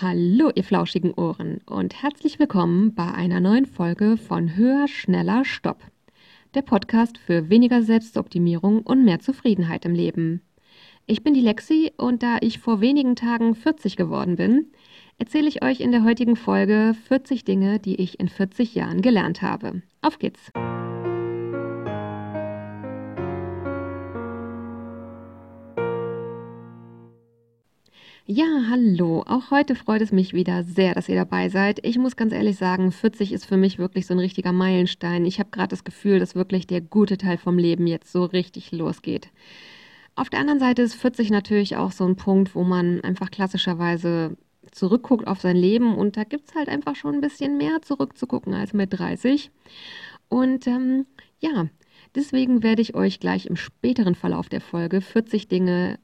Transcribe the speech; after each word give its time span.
Hallo, 0.00 0.52
ihr 0.54 0.62
flauschigen 0.62 1.12
Ohren 1.14 1.60
und 1.66 2.04
herzlich 2.04 2.38
willkommen 2.38 2.94
bei 2.94 3.10
einer 3.12 3.40
neuen 3.40 3.66
Folge 3.66 4.16
von 4.16 4.54
Höher, 4.54 4.86
Schneller, 4.86 5.44
Stopp. 5.44 5.82
Der 6.54 6.62
Podcast 6.62 7.18
für 7.18 7.50
weniger 7.50 7.82
Selbstoptimierung 7.82 8.82
und 8.82 9.04
mehr 9.04 9.18
Zufriedenheit 9.18 9.84
im 9.84 9.96
Leben. 9.96 10.40
Ich 11.06 11.24
bin 11.24 11.34
die 11.34 11.40
Lexi 11.40 11.90
und 11.96 12.22
da 12.22 12.36
ich 12.42 12.60
vor 12.60 12.80
wenigen 12.80 13.16
Tagen 13.16 13.56
40 13.56 13.96
geworden 13.96 14.36
bin, 14.36 14.66
erzähle 15.18 15.48
ich 15.48 15.64
euch 15.64 15.80
in 15.80 15.90
der 15.90 16.04
heutigen 16.04 16.36
Folge 16.36 16.94
40 17.08 17.44
Dinge, 17.44 17.80
die 17.80 17.96
ich 17.96 18.20
in 18.20 18.28
40 18.28 18.76
Jahren 18.76 19.02
gelernt 19.02 19.42
habe. 19.42 19.82
Auf 20.00 20.20
geht's! 20.20 20.52
Ja, 28.30 28.44
hallo. 28.68 29.24
Auch 29.26 29.50
heute 29.50 29.74
freut 29.74 30.02
es 30.02 30.12
mich 30.12 30.34
wieder 30.34 30.62
sehr, 30.62 30.94
dass 30.94 31.08
ihr 31.08 31.14
dabei 31.14 31.48
seid. 31.48 31.80
Ich 31.82 31.96
muss 31.96 32.14
ganz 32.14 32.34
ehrlich 32.34 32.58
sagen, 32.58 32.92
40 32.92 33.32
ist 33.32 33.46
für 33.46 33.56
mich 33.56 33.78
wirklich 33.78 34.06
so 34.06 34.12
ein 34.12 34.18
richtiger 34.18 34.52
Meilenstein. 34.52 35.24
Ich 35.24 35.38
habe 35.40 35.48
gerade 35.48 35.68
das 35.68 35.82
Gefühl, 35.82 36.18
dass 36.18 36.34
wirklich 36.34 36.66
der 36.66 36.82
gute 36.82 37.16
Teil 37.16 37.38
vom 37.38 37.56
Leben 37.56 37.86
jetzt 37.86 38.12
so 38.12 38.26
richtig 38.26 38.70
losgeht. 38.70 39.30
Auf 40.14 40.28
der 40.28 40.40
anderen 40.40 40.60
Seite 40.60 40.82
ist 40.82 40.94
40 40.94 41.30
natürlich 41.30 41.76
auch 41.76 41.90
so 41.90 42.04
ein 42.04 42.16
Punkt, 42.16 42.54
wo 42.54 42.64
man 42.64 43.00
einfach 43.00 43.30
klassischerweise 43.30 44.36
zurückguckt 44.72 45.26
auf 45.26 45.40
sein 45.40 45.56
Leben 45.56 45.96
und 45.96 46.18
da 46.18 46.24
gibt 46.24 46.50
es 46.50 46.54
halt 46.54 46.68
einfach 46.68 46.96
schon 46.96 47.14
ein 47.14 47.20
bisschen 47.22 47.56
mehr 47.56 47.80
zurückzugucken 47.80 48.52
als 48.52 48.74
mit 48.74 48.92
30. 48.92 49.50
Und 50.28 50.66
ähm, 50.66 51.06
ja, 51.40 51.68
deswegen 52.14 52.62
werde 52.62 52.82
ich 52.82 52.94
euch 52.94 53.20
gleich 53.20 53.46
im 53.46 53.56
späteren 53.56 54.14
Verlauf 54.14 54.50
der 54.50 54.60
Folge 54.60 55.00
40 55.00 55.48
Dinge 55.48 55.98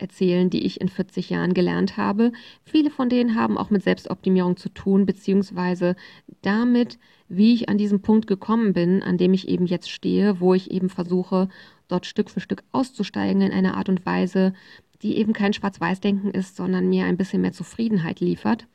erzählen, 0.00 0.50
die 0.50 0.64
ich 0.64 0.80
in 0.80 0.88
40 0.88 1.30
Jahren 1.30 1.54
gelernt 1.54 1.96
habe. 1.96 2.32
Viele 2.64 2.90
von 2.90 3.08
denen 3.08 3.34
haben 3.34 3.58
auch 3.58 3.70
mit 3.70 3.82
Selbstoptimierung 3.82 4.56
zu 4.56 4.68
tun, 4.68 5.06
beziehungsweise 5.06 5.96
damit, 6.42 6.98
wie 7.28 7.54
ich 7.54 7.68
an 7.68 7.78
diesem 7.78 8.02
Punkt 8.02 8.26
gekommen 8.26 8.72
bin, 8.72 9.02
an 9.02 9.18
dem 9.18 9.32
ich 9.32 9.48
eben 9.48 9.66
jetzt 9.66 9.90
stehe, 9.90 10.40
wo 10.40 10.54
ich 10.54 10.70
eben 10.70 10.88
versuche, 10.88 11.48
dort 11.88 12.06
Stück 12.06 12.30
für 12.30 12.40
Stück 12.40 12.62
auszusteigen 12.72 13.42
in 13.42 13.52
einer 13.52 13.76
Art 13.76 13.88
und 13.88 14.04
Weise, 14.06 14.52
die 15.02 15.16
eben 15.16 15.32
kein 15.32 15.52
Schwarz-Weiß-Denken 15.52 16.30
ist, 16.30 16.56
sondern 16.56 16.88
mir 16.88 17.06
ein 17.06 17.16
bisschen 17.16 17.42
mehr 17.42 17.52
Zufriedenheit 17.52 18.20
liefert. 18.20 18.66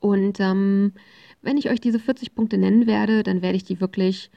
Und 0.00 0.40
ähm, 0.40 0.92
wenn 1.42 1.56
ich 1.56 1.70
euch 1.70 1.80
diese 1.80 1.98
40 1.98 2.34
Punkte 2.34 2.58
nennen 2.58 2.86
werde, 2.86 3.22
dann 3.22 3.42
werde 3.42 3.56
ich 3.56 3.64
die 3.64 3.80
wirklich 3.80 4.30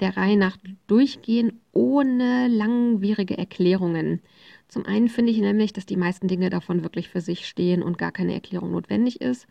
der 0.00 0.16
Reihe 0.16 0.36
nach 0.36 0.56
durchgehen, 0.86 1.60
ohne 1.72 2.48
langwierige 2.48 3.36
Erklärungen. 3.36 4.20
Zum 4.68 4.84
einen 4.84 5.08
finde 5.08 5.32
ich 5.32 5.38
nämlich, 5.38 5.72
dass 5.72 5.86
die 5.86 5.96
meisten 5.96 6.28
Dinge 6.28 6.50
davon 6.50 6.82
wirklich 6.82 7.08
für 7.08 7.20
sich 7.20 7.48
stehen 7.48 7.82
und 7.82 7.98
gar 7.98 8.12
keine 8.12 8.34
Erklärung 8.34 8.70
notwendig 8.70 9.20
ist. 9.20 9.46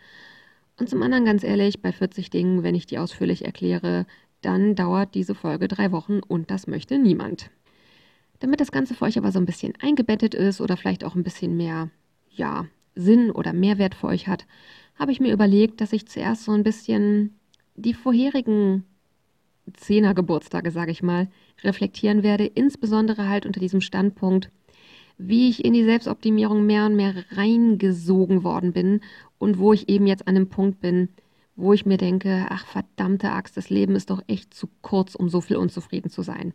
Und 0.80 0.90
zum 0.90 1.02
anderen 1.02 1.26
ganz 1.26 1.44
ehrlich, 1.44 1.82
bei 1.82 1.92
40 1.92 2.30
Dingen, 2.30 2.62
wenn 2.62 2.76
ich 2.76 2.86
die 2.86 3.00
ausführlich 3.00 3.44
erkläre, 3.44 4.06
dann 4.42 4.76
dauert 4.76 5.16
diese 5.16 5.34
Folge 5.34 5.68
drei 5.68 5.92
Wochen 5.92 6.20
und 6.20 6.52
das 6.52 6.68
möchte 6.68 7.00
niemand. 7.00 7.50
Damit 8.40 8.62
das 8.62 8.72
Ganze 8.72 8.94
für 8.94 9.06
euch 9.06 9.18
aber 9.18 9.32
so 9.32 9.40
ein 9.40 9.48
bisschen 9.48 9.74
eingebettet 9.82 10.36
ist 10.36 10.62
oder 10.62 10.78
vielleicht 10.78 11.04
auch 11.04 11.16
ein 11.16 11.24
bisschen 11.24 11.58
mehr, 11.58 11.90
ja, 12.30 12.68
Sinn 12.94 13.32
oder 13.32 13.54
Mehrwert 13.54 13.96
für 13.96 14.08
euch 14.08 14.28
hat, 14.28 14.46
habe 14.96 15.12
ich 15.12 15.20
mir 15.20 15.34
überlegt, 15.34 15.82
dass 15.82 15.94
ich 15.94 16.08
zuerst 16.08 16.44
so 16.44 16.52
ein 16.52 16.64
bisschen 16.64 17.40
die 17.76 17.94
vorherigen 17.94 18.84
Zehner 19.74 20.14
Geburtstage, 20.14 20.72
sage 20.72 20.92
ich 20.92 21.04
mal, 21.04 21.28
reflektieren 21.64 22.24
werde, 22.24 22.46
insbesondere 22.46 23.28
halt 23.28 23.46
unter 23.46 23.60
diesem 23.60 23.82
Standpunkt, 23.82 24.50
wie 25.18 25.50
ich 25.50 25.66
in 25.66 25.74
die 25.74 25.84
Selbstoptimierung 25.84 26.66
mehr 26.66 26.86
und 26.86 26.96
mehr 26.96 27.14
reingesogen 27.32 28.44
worden 28.44 28.72
bin 28.74 29.02
und 29.40 29.58
wo 29.58 29.74
ich 29.74 29.90
eben 29.90 30.08
jetzt 30.08 30.28
an 30.28 30.36
dem 30.36 30.50
Punkt 30.50 30.80
bin, 30.80 31.10
wo 31.56 31.74
ich 31.74 31.86
mir 31.86 31.98
denke, 31.98 32.46
ach 32.50 32.66
verdammte 32.68 33.32
Axt, 33.32 33.58
das 33.58 33.70
Leben 33.70 33.96
ist 33.96 34.12
doch 34.12 34.22
echt 34.28 34.54
zu 34.54 34.70
kurz, 34.82 35.16
um 35.16 35.28
so 35.28 35.42
viel 35.42 35.58
unzufrieden 35.58 36.12
zu 36.12 36.22
sein. 36.22 36.54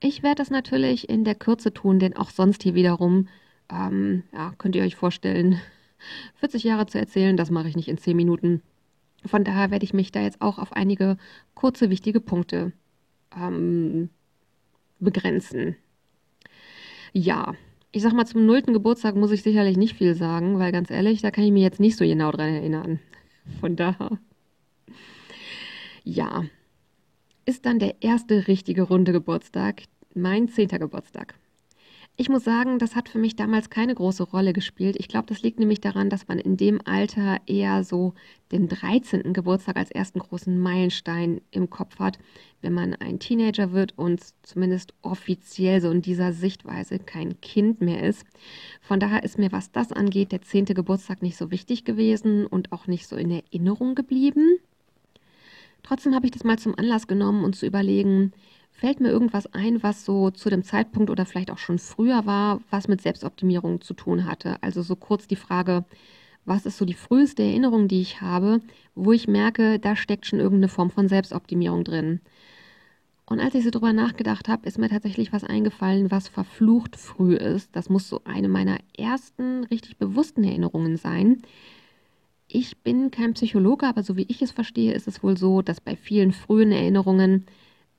Ich 0.00 0.22
werde 0.22 0.36
das 0.36 0.50
natürlich 0.50 1.08
in 1.08 1.24
der 1.24 1.36
Kürze 1.36 1.72
tun, 1.72 2.00
denn 2.00 2.16
auch 2.16 2.30
sonst 2.30 2.64
hier 2.64 2.74
wiederum, 2.74 3.28
ähm, 3.70 4.24
ja, 4.32 4.52
könnt 4.58 4.74
ihr 4.74 4.82
euch 4.82 4.96
vorstellen, 4.96 5.60
40 6.36 6.64
Jahre 6.64 6.86
zu 6.86 6.98
erzählen, 6.98 7.36
das 7.36 7.50
mache 7.50 7.68
ich 7.68 7.76
nicht 7.76 7.88
in 7.88 7.96
10 7.96 8.16
Minuten. 8.16 8.60
Von 9.24 9.44
daher 9.44 9.70
werde 9.70 9.84
ich 9.84 9.94
mich 9.94 10.12
da 10.12 10.20
jetzt 10.20 10.42
auch 10.42 10.58
auf 10.58 10.72
einige 10.72 11.16
kurze, 11.54 11.88
wichtige 11.88 12.20
Punkte 12.20 12.72
ähm, 13.34 14.10
begrenzen. 14.98 15.76
Ja, 17.12 17.54
ich 17.94 18.02
sag 18.02 18.12
mal, 18.12 18.26
zum 18.26 18.44
nullten 18.44 18.72
Geburtstag 18.72 19.14
muss 19.14 19.30
ich 19.30 19.42
sicherlich 19.44 19.76
nicht 19.76 19.96
viel 19.96 20.16
sagen, 20.16 20.58
weil 20.58 20.72
ganz 20.72 20.90
ehrlich, 20.90 21.22
da 21.22 21.30
kann 21.30 21.44
ich 21.44 21.52
mir 21.52 21.62
jetzt 21.62 21.78
nicht 21.78 21.96
so 21.96 22.04
genau 22.04 22.32
dran 22.32 22.52
erinnern. 22.52 22.98
Von 23.60 23.76
daher. 23.76 24.18
Ja. 26.02 26.44
Ist 27.46 27.66
dann 27.66 27.78
der 27.78 28.02
erste 28.02 28.48
richtige 28.48 28.82
runde 28.82 29.12
Geburtstag, 29.12 29.82
mein 30.12 30.48
zehnter 30.48 30.80
Geburtstag. 30.80 31.34
Ich 32.16 32.28
muss 32.28 32.44
sagen, 32.44 32.78
das 32.78 32.94
hat 32.94 33.08
für 33.08 33.18
mich 33.18 33.34
damals 33.34 33.70
keine 33.70 33.92
große 33.92 34.22
Rolle 34.22 34.52
gespielt. 34.52 34.94
Ich 35.00 35.08
glaube, 35.08 35.26
das 35.26 35.42
liegt 35.42 35.58
nämlich 35.58 35.80
daran, 35.80 36.10
dass 36.10 36.28
man 36.28 36.38
in 36.38 36.56
dem 36.56 36.80
Alter 36.84 37.40
eher 37.46 37.82
so 37.82 38.14
den 38.52 38.68
13. 38.68 39.32
Geburtstag 39.32 39.76
als 39.76 39.90
ersten 39.90 40.20
großen 40.20 40.56
Meilenstein 40.56 41.40
im 41.50 41.70
Kopf 41.70 41.98
hat, 41.98 42.20
wenn 42.62 42.72
man 42.72 42.94
ein 42.94 43.18
Teenager 43.18 43.72
wird 43.72 43.98
und 43.98 44.22
zumindest 44.44 44.94
offiziell 45.02 45.80
so 45.80 45.90
in 45.90 46.02
dieser 46.02 46.32
Sichtweise 46.32 47.00
kein 47.00 47.40
Kind 47.40 47.80
mehr 47.80 48.04
ist. 48.04 48.24
Von 48.80 49.00
daher 49.00 49.24
ist 49.24 49.36
mir, 49.36 49.50
was 49.50 49.72
das 49.72 49.90
angeht, 49.90 50.30
der 50.30 50.42
10. 50.42 50.66
Geburtstag 50.66 51.20
nicht 51.20 51.36
so 51.36 51.50
wichtig 51.50 51.84
gewesen 51.84 52.46
und 52.46 52.70
auch 52.70 52.86
nicht 52.86 53.08
so 53.08 53.16
in 53.16 53.32
Erinnerung 53.32 53.96
geblieben. 53.96 54.58
Trotzdem 55.82 56.14
habe 56.14 56.26
ich 56.26 56.32
das 56.32 56.44
mal 56.44 56.60
zum 56.60 56.78
Anlass 56.78 57.08
genommen 57.08 57.40
und 57.40 57.46
um 57.46 57.52
zu 57.54 57.66
überlegen, 57.66 58.32
Fällt 58.76 58.98
mir 58.98 59.08
irgendwas 59.10 59.46
ein, 59.54 59.84
was 59.84 60.04
so 60.04 60.30
zu 60.30 60.50
dem 60.50 60.64
Zeitpunkt 60.64 61.08
oder 61.08 61.24
vielleicht 61.26 61.52
auch 61.52 61.58
schon 61.58 61.78
früher 61.78 62.26
war, 62.26 62.60
was 62.70 62.88
mit 62.88 63.00
Selbstoptimierung 63.00 63.80
zu 63.80 63.94
tun 63.94 64.26
hatte? 64.26 64.60
Also 64.62 64.82
so 64.82 64.96
kurz 64.96 65.28
die 65.28 65.36
Frage, 65.36 65.84
was 66.44 66.66
ist 66.66 66.76
so 66.76 66.84
die 66.84 66.92
früheste 66.94 67.44
Erinnerung, 67.44 67.86
die 67.86 68.00
ich 68.00 68.20
habe, 68.20 68.60
wo 68.96 69.12
ich 69.12 69.28
merke, 69.28 69.78
da 69.78 69.94
steckt 69.94 70.26
schon 70.26 70.40
irgendeine 70.40 70.68
Form 70.68 70.90
von 70.90 71.08
Selbstoptimierung 71.08 71.84
drin. 71.84 72.20
Und 73.26 73.38
als 73.38 73.54
ich 73.54 73.62
so 73.62 73.70
drüber 73.70 73.92
nachgedacht 73.92 74.48
habe, 74.48 74.66
ist 74.66 74.76
mir 74.76 74.88
tatsächlich 74.88 75.32
was 75.32 75.44
eingefallen, 75.44 76.10
was 76.10 76.26
verflucht 76.26 76.96
früh 76.96 77.36
ist. 77.36 77.74
Das 77.76 77.88
muss 77.88 78.08
so 78.08 78.22
eine 78.24 78.48
meiner 78.48 78.78
ersten 78.98 79.64
richtig 79.64 79.98
bewussten 79.98 80.42
Erinnerungen 80.42 80.96
sein. 80.96 81.42
Ich 82.48 82.76
bin 82.78 83.12
kein 83.12 83.34
Psychologe, 83.34 83.86
aber 83.86 84.02
so 84.02 84.16
wie 84.16 84.26
ich 84.28 84.42
es 84.42 84.50
verstehe, 84.50 84.92
ist 84.92 85.06
es 85.06 85.22
wohl 85.22 85.38
so, 85.38 85.62
dass 85.62 85.80
bei 85.80 85.94
vielen 85.94 86.32
frühen 86.32 86.72
Erinnerungen 86.72 87.46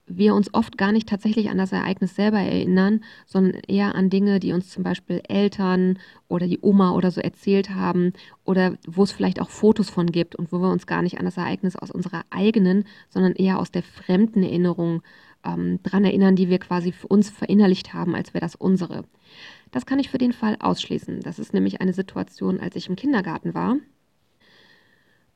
wir 0.07 0.35
uns 0.35 0.53
oft 0.53 0.77
gar 0.77 0.91
nicht 0.91 1.09
tatsächlich 1.09 1.49
an 1.49 1.57
das 1.57 1.71
Ereignis 1.71 2.15
selber 2.15 2.39
erinnern, 2.39 3.01
sondern 3.25 3.59
eher 3.67 3.95
an 3.95 4.09
Dinge, 4.09 4.39
die 4.39 4.53
uns 4.53 4.69
zum 4.69 4.83
Beispiel 4.83 5.21
Eltern 5.27 5.97
oder 6.27 6.47
die 6.47 6.59
Oma 6.61 6.91
oder 6.91 7.11
so 7.11 7.21
erzählt 7.21 7.71
haben 7.71 8.13
oder 8.43 8.77
wo 8.87 9.03
es 9.03 9.11
vielleicht 9.11 9.41
auch 9.41 9.49
Fotos 9.49 9.89
von 9.89 10.07
gibt 10.07 10.35
und 10.35 10.51
wo 10.51 10.59
wir 10.59 10.69
uns 10.69 10.85
gar 10.87 11.01
nicht 11.01 11.17
an 11.17 11.25
das 11.25 11.37
Ereignis 11.37 11.75
aus 11.75 11.91
unserer 11.91 12.23
eigenen, 12.29 12.85
sondern 13.09 13.33
eher 13.33 13.59
aus 13.59 13.71
der 13.71 13.83
fremden 13.83 14.43
Erinnerung 14.43 15.01
ähm, 15.43 15.79
dran 15.83 16.05
erinnern, 16.05 16.35
die 16.35 16.49
wir 16.49 16.59
quasi 16.59 16.91
für 16.91 17.07
uns 17.07 17.29
verinnerlicht 17.29 17.93
haben, 17.93 18.15
als 18.15 18.33
wäre 18.33 18.41
das 18.41 18.55
unsere. 18.55 19.05
Das 19.71 19.85
kann 19.85 19.99
ich 19.99 20.09
für 20.09 20.17
den 20.17 20.33
Fall 20.33 20.55
ausschließen. 20.59 21.21
Das 21.21 21.39
ist 21.39 21.53
nämlich 21.53 21.81
eine 21.81 21.93
Situation, 21.93 22.59
als 22.59 22.75
ich 22.75 22.89
im 22.89 22.95
Kindergarten 22.95 23.53
war 23.53 23.77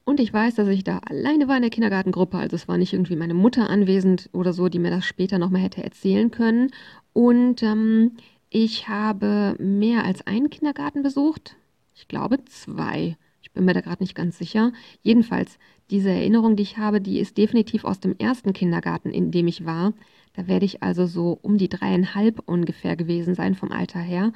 und 0.09 0.20
ich 0.20 0.34
weiß, 0.34 0.56
dass 0.56 0.68
ich 0.70 0.84
da 0.84 0.97
alleine 1.06 1.47
war 1.47 1.56
in 1.56 1.62
der 1.62 1.70
Kindergartengruppe. 1.70 2.40
Also 2.40 2.56
es 2.56 2.68
war 2.68 2.80
nicht 2.80 2.94
irgendwie 2.94 3.16
meine 3.16 3.36
Mutter 3.36 3.70
anwesend 3.70 4.28
oder 4.34 4.53
so, 4.53 4.68
die 4.68 4.80
mir 4.80 4.90
das 4.90 5.06
später 5.06 5.38
nochmal 5.38 5.62
hätte 5.62 5.84
erzählen 5.84 6.31
können. 6.31 6.72
Und 7.14 7.62
ähm, 7.62 8.14
ich 8.50 8.90
habe 8.90 9.56
mehr 9.59 10.06
als 10.06 10.25
einen 10.25 10.50
Kindergarten 10.50 11.03
besucht. 11.03 11.58
Ich 11.94 12.08
glaube 12.08 12.44
zwei. 12.46 13.18
Ich 13.44 13.51
bin 13.51 13.66
mir 13.66 13.75
da 13.75 13.81
gerade 13.81 14.01
nicht 14.01 14.16
ganz 14.16 14.39
sicher. 14.39 14.74
Jedenfalls, 15.04 15.60
diese 15.92 16.10
Erinnerung, 16.10 16.56
die 16.56 16.63
ich 16.63 16.80
habe, 16.80 17.01
die 17.01 17.19
ist 17.19 17.38
definitiv 17.38 17.86
aus 17.86 18.00
dem 18.00 18.16
ersten 18.18 18.51
Kindergarten, 18.51 19.12
in 19.12 19.30
dem 19.30 19.45
ich 19.45 19.63
war. 19.63 19.94
Da 20.39 20.47
werde 20.47 20.63
ich 20.63 20.81
also 20.81 21.06
so 21.06 21.38
um 21.41 21.57
die 21.57 21.68
dreieinhalb 21.68 22.41
ungefähr 22.45 22.95
gewesen 22.95 23.36
sein 23.36 23.56
vom 23.56 23.74
Alter 23.74 24.00
her. 24.00 24.31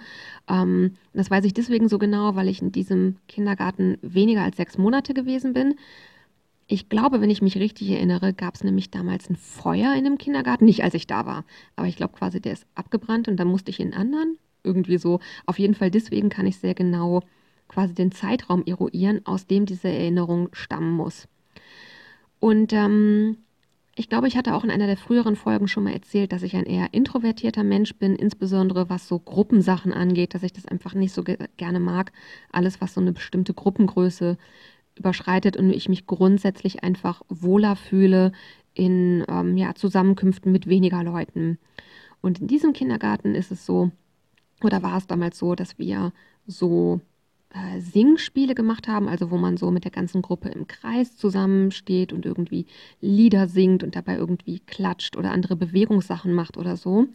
Ähm, 0.49 0.95
das 1.13 1.31
weiß 1.31 1.45
ich 1.45 1.53
deswegen 1.53 1.87
so 1.87 1.97
genau, 1.97 2.35
weil 2.35 2.49
ich 2.49 2.61
in 2.61 2.73
diesem 2.73 3.15
Kindergarten 3.29 3.97
weniger 4.01 4.41
als 4.41 4.57
sechs 4.57 4.77
Monate 4.77 5.13
gewesen 5.13 5.53
bin. 5.53 5.75
Ich 6.67 6.89
glaube, 6.89 7.21
wenn 7.21 7.29
ich 7.29 7.41
mich 7.41 7.57
richtig 7.57 7.89
erinnere, 7.89 8.33
gab 8.33 8.55
es 8.55 8.65
nämlich 8.65 8.91
damals 8.91 9.29
ein 9.29 9.37
Feuer 9.37 9.95
in 9.95 10.03
dem 10.03 10.17
Kindergarten. 10.17 10.65
Nicht 10.65 10.83
als 10.83 10.93
ich 10.93 11.07
da 11.07 11.25
war, 11.25 11.45
aber 11.77 11.87
ich 11.87 11.95
glaube 11.95 12.17
quasi, 12.17 12.41
der 12.41 12.51
ist 12.51 12.67
abgebrannt 12.75 13.29
und 13.29 13.37
dann 13.37 13.47
musste 13.47 13.71
ich 13.71 13.79
in 13.79 13.93
anderen. 13.93 14.37
Irgendwie 14.61 14.97
so. 14.97 15.21
Auf 15.45 15.57
jeden 15.57 15.73
Fall 15.73 15.89
deswegen 15.89 16.27
kann 16.27 16.45
ich 16.45 16.57
sehr 16.57 16.73
genau 16.73 17.21
quasi 17.69 17.93
den 17.93 18.11
Zeitraum 18.11 18.65
eruieren, 18.65 19.21
aus 19.25 19.47
dem 19.47 19.65
diese 19.65 19.87
Erinnerung 19.87 20.49
stammen 20.51 20.91
muss. 20.91 21.29
Und 22.41 22.73
ähm, 22.73 23.37
Ich 23.95 24.09
glaube, 24.09 24.27
ich 24.27 24.35
hatte 24.35 24.55
auch 24.55 24.63
in 24.63 24.71
einer 24.71 24.87
der 24.87 24.97
früheren 24.97 25.35
Folgen 25.35 25.67
schon 25.67 25.83
mal 25.83 25.93
erzählt, 25.93 26.31
dass 26.31 26.41
ich 26.41 26.55
ein 26.55 26.65
eher 26.65 26.93
introvertierter 26.93 27.63
Mensch 27.63 27.93
bin, 27.95 28.15
insbesondere 28.15 28.89
was 28.89 29.07
so 29.07 29.19
Gruppensachen 29.19 29.93
angeht, 29.93 30.33
dass 30.33 30.41
ich 30.41 30.51
das 30.51 30.65
einfach 30.65 30.95
nicht 30.95 31.13
so 31.13 31.23
ge 31.23 31.37
gerne 31.57 31.79
mag. 31.79 32.11
Alles, 32.51 32.81
was 32.81 32.95
so 32.95 33.01
eine 33.01 33.11
bestimmte 33.13 33.53
Gruppengröße 33.53 34.37
überschreitet 34.97 35.57
und 35.57 35.69
ich 35.71 35.89
mich 35.89 36.07
grundsätzlich 36.07 36.83
einfach 36.83 37.21
wohler 37.29 37.75
fühle 37.75 38.31
in 38.73 39.23
ähm, 39.27 39.57
ja, 39.57 39.75
Zusammenkünften 39.75 40.51
mit 40.51 40.67
weniger 40.67 41.03
Leuten. 41.03 41.59
Und 42.21 42.39
in 42.39 42.47
diesem 42.47 42.73
Kindergarten 42.73 43.35
ist 43.35 43.51
es 43.51 43.65
so, 43.65 43.91
oder 44.63 44.81
war 44.81 44.97
es 44.97 45.05
damals 45.05 45.37
so, 45.37 45.53
dass 45.53 45.77
wir 45.77 46.13
so 46.47 47.01
äh, 47.53 47.79
Singspiele 47.79 48.55
gemacht 48.55 48.87
haben, 48.87 49.07
also 49.07 49.31
wo 49.31 49.37
man 49.37 49.57
so 49.57 49.71
mit 49.71 49.83
der 49.83 49.91
ganzen 49.91 50.21
Gruppe 50.21 50.49
im 50.49 50.67
Kreis 50.67 51.15
zusammensteht 51.15 52.11
und 52.11 52.25
irgendwie 52.25 52.65
Lieder 53.01 53.47
singt 53.47 53.83
und 53.83 53.95
dabei 53.95 54.17
irgendwie 54.17 54.59
klatscht 54.59 55.15
oder 55.17 55.31
andere 55.31 55.55
Bewegungssachen 55.55 56.33
macht 56.33 56.57
oder 56.57 56.77
so. 56.77 57.07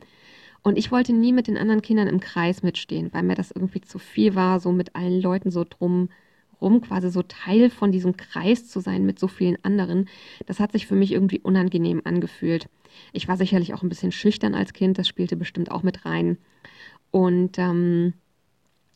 Und 0.63 0.79
ich 0.79 0.91
wollte 0.91 1.13
nie 1.13 1.33
mit 1.33 1.47
den 1.47 1.57
anderen 1.57 1.83
Kindern 1.83 2.09
im 2.09 2.21
Kreis 2.21 2.63
mitstehen, 2.63 3.11
weil 3.13 3.23
mir 3.23 3.35
das 3.35 3.51
irgendwie 3.51 3.81
zu 3.81 3.99
viel 3.99 4.35
war, 4.35 4.61
so 4.61 4.73
mit 4.73 4.97
allen 4.97 5.21
Leuten 5.21 5.51
so 5.51 5.65
drum 5.69 6.09
rum, 6.61 6.81
quasi 6.81 7.11
so 7.11 7.23
Teil 7.23 7.71
von 7.71 7.93
diesem 7.93 8.17
Kreis 8.17 8.69
zu 8.69 8.81
sein 8.81 9.07
mit 9.07 9.19
so 9.19 9.29
vielen 9.29 9.63
anderen. 9.65 10.09
Das 10.47 10.61
hat 10.61 10.73
sich 10.73 10.87
für 10.87 10.95
mich 10.95 11.13
irgendwie 11.13 11.41
unangenehm 11.41 12.03
angefühlt. 12.05 12.69
Ich 13.13 13.29
war 13.29 13.37
sicherlich 13.37 13.75
auch 13.75 13.83
ein 13.83 13.89
bisschen 13.89 14.13
schüchtern 14.13 14.55
als 14.55 14.73
Kind, 14.73 14.99
das 14.99 15.09
spielte 15.09 15.37
bestimmt 15.37 15.71
auch 15.71 15.83
mit 15.83 16.05
rein. 16.05 16.39
Und 17.11 17.59
ähm, 17.59 18.15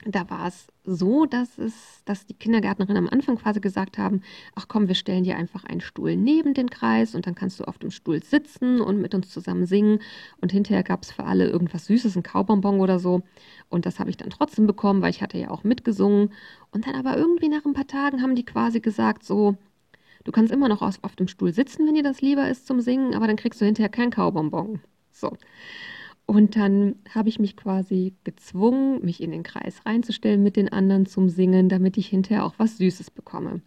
da 0.07 0.29
war 0.31 0.49
es 0.49 0.67
so, 0.85 1.27
dass 1.27 1.59
es, 1.59 2.03
dass 2.05 2.27
die 2.27 2.35
Kindergärtnerin 2.35 2.97
am 2.97 3.09
Anfang 3.09 3.37
quasi 3.37 3.61
gesagt 3.61 3.99
haben, 3.99 4.23
ach 4.55 4.67
komm, 4.67 4.89
wir 4.89 4.95
stellen 4.95 5.25
dir 5.25 5.37
einfach 5.37 5.65
einen 5.65 5.81
Stuhl 5.81 6.17
neben 6.17 6.55
den 6.55 6.71
Kreis 6.71 7.15
und 7.15 7.27
dann 7.27 7.35
kannst 7.35 7.61
du 7.61 7.65
auf 7.65 7.79
dem 7.79 7.91
Stuhl 7.91 8.23
sitzen 8.23 8.81
und 8.81 9.01
mit 9.01 9.15
uns 9.15 9.31
zusammen 9.31 9.65
singen. 9.67 10.01
Und 10.41 10.51
hinterher 10.51 10.83
gab 10.83 11.03
es 11.03 11.13
für 11.13 11.25
alle 11.25 11.49
irgendwas 11.49 11.87
Süßes, 11.87 12.17
ein 12.17 12.23
Kaubonbon 12.23 12.81
oder 12.81 12.99
so. 12.99 13.23
Und 13.69 13.87
das 13.87 14.01
habe 14.01 14.11
ich 14.11 14.17
dann 14.17 14.31
trotzdem 14.31 14.67
bekommen, 14.67 15.03
weil 15.03 15.11
ich 15.11 15.23
hatte 15.23 15.39
ja 15.39 15.51
auch 15.51 15.65
mitgesungen. 15.65 16.33
Und 16.73 16.87
dann 16.87 16.97
aber 16.97 17.17
irgendwie 17.17 17.49
nach 17.49 17.65
ein 17.65 17.75
paar 17.75 17.87
Tagen 17.87 18.23
haben 18.23 18.35
die 18.35 18.45
quasi 18.45 18.81
gesagt, 18.81 19.25
so, 19.25 19.57
du 20.25 20.33
kannst 20.33 20.53
immer 20.53 20.69
noch 20.69 20.83
auf, 20.83 20.99
auf 21.03 21.17
dem 21.17 21.29
Stuhl 21.29 21.53
sitzen, 21.53 21.87
wenn 21.87 21.95
dir 21.95 22.03
das 22.03 22.21
lieber 22.21 22.49
ist 22.49 22.67
zum 22.67 22.81
Singen, 22.81 23.15
aber 23.15 23.27
dann 23.27 23.37
kriegst 23.37 23.61
du 23.61 23.65
hinterher 23.65 23.89
kein 23.89 24.11
Kaubonbon. 24.11 24.81
So. 25.13 25.37
Und 26.33 26.57
dann 26.57 26.95
habe 27.15 27.29
ich 27.29 27.39
mich 27.39 27.59
quasi 27.59 28.15
gezwungen, 28.25 29.05
mich 29.05 29.23
in 29.23 29.33
den 29.33 29.43
Kreis 29.43 29.85
reinzustellen 29.85 30.43
mit 30.43 30.57
den 30.57 30.71
anderen 30.71 31.05
zum 31.05 31.29
Singen, 31.29 31.69
damit 31.69 31.99
ich 31.99 32.07
hinterher 32.07 32.47
auch 32.47 32.55
was 32.57 32.79
Süßes 32.79 33.11
bekomme. 33.11 33.61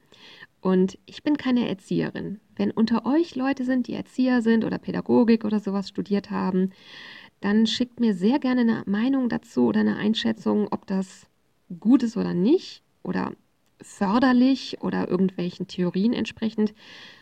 Und 0.62 0.98
ich 1.06 1.22
bin 1.22 1.38
keine 1.38 1.70
Erzieherin. 1.70 2.40
Wenn 2.56 2.72
unter 2.72 3.06
euch 3.06 3.36
Leute 3.36 3.66
sind, 3.66 3.86
die 3.86 3.94
Erzieher 3.94 4.42
sind 4.42 4.66
oder 4.66 4.80
Pädagogik 4.80 5.46
oder 5.46 5.60
sowas 5.60 5.90
studiert 5.90 6.32
haben, 6.32 6.72
dann 7.40 7.68
schickt 7.68 8.00
mir 8.00 8.16
sehr 8.16 8.40
gerne 8.40 8.62
eine 8.62 8.84
Meinung 8.88 9.30
dazu 9.30 9.68
oder 9.68 9.82
eine 9.82 9.98
Einschätzung, 9.98 10.68
ob 10.72 10.88
das 10.88 11.28
gut 11.80 12.02
ist 12.02 12.18
oder 12.18 12.34
nicht 12.34 12.82
oder 13.04 13.34
förderlich 13.80 14.82
oder 14.82 15.08
irgendwelchen 15.08 15.68
Theorien 15.68 16.14
entsprechend. 16.14 16.74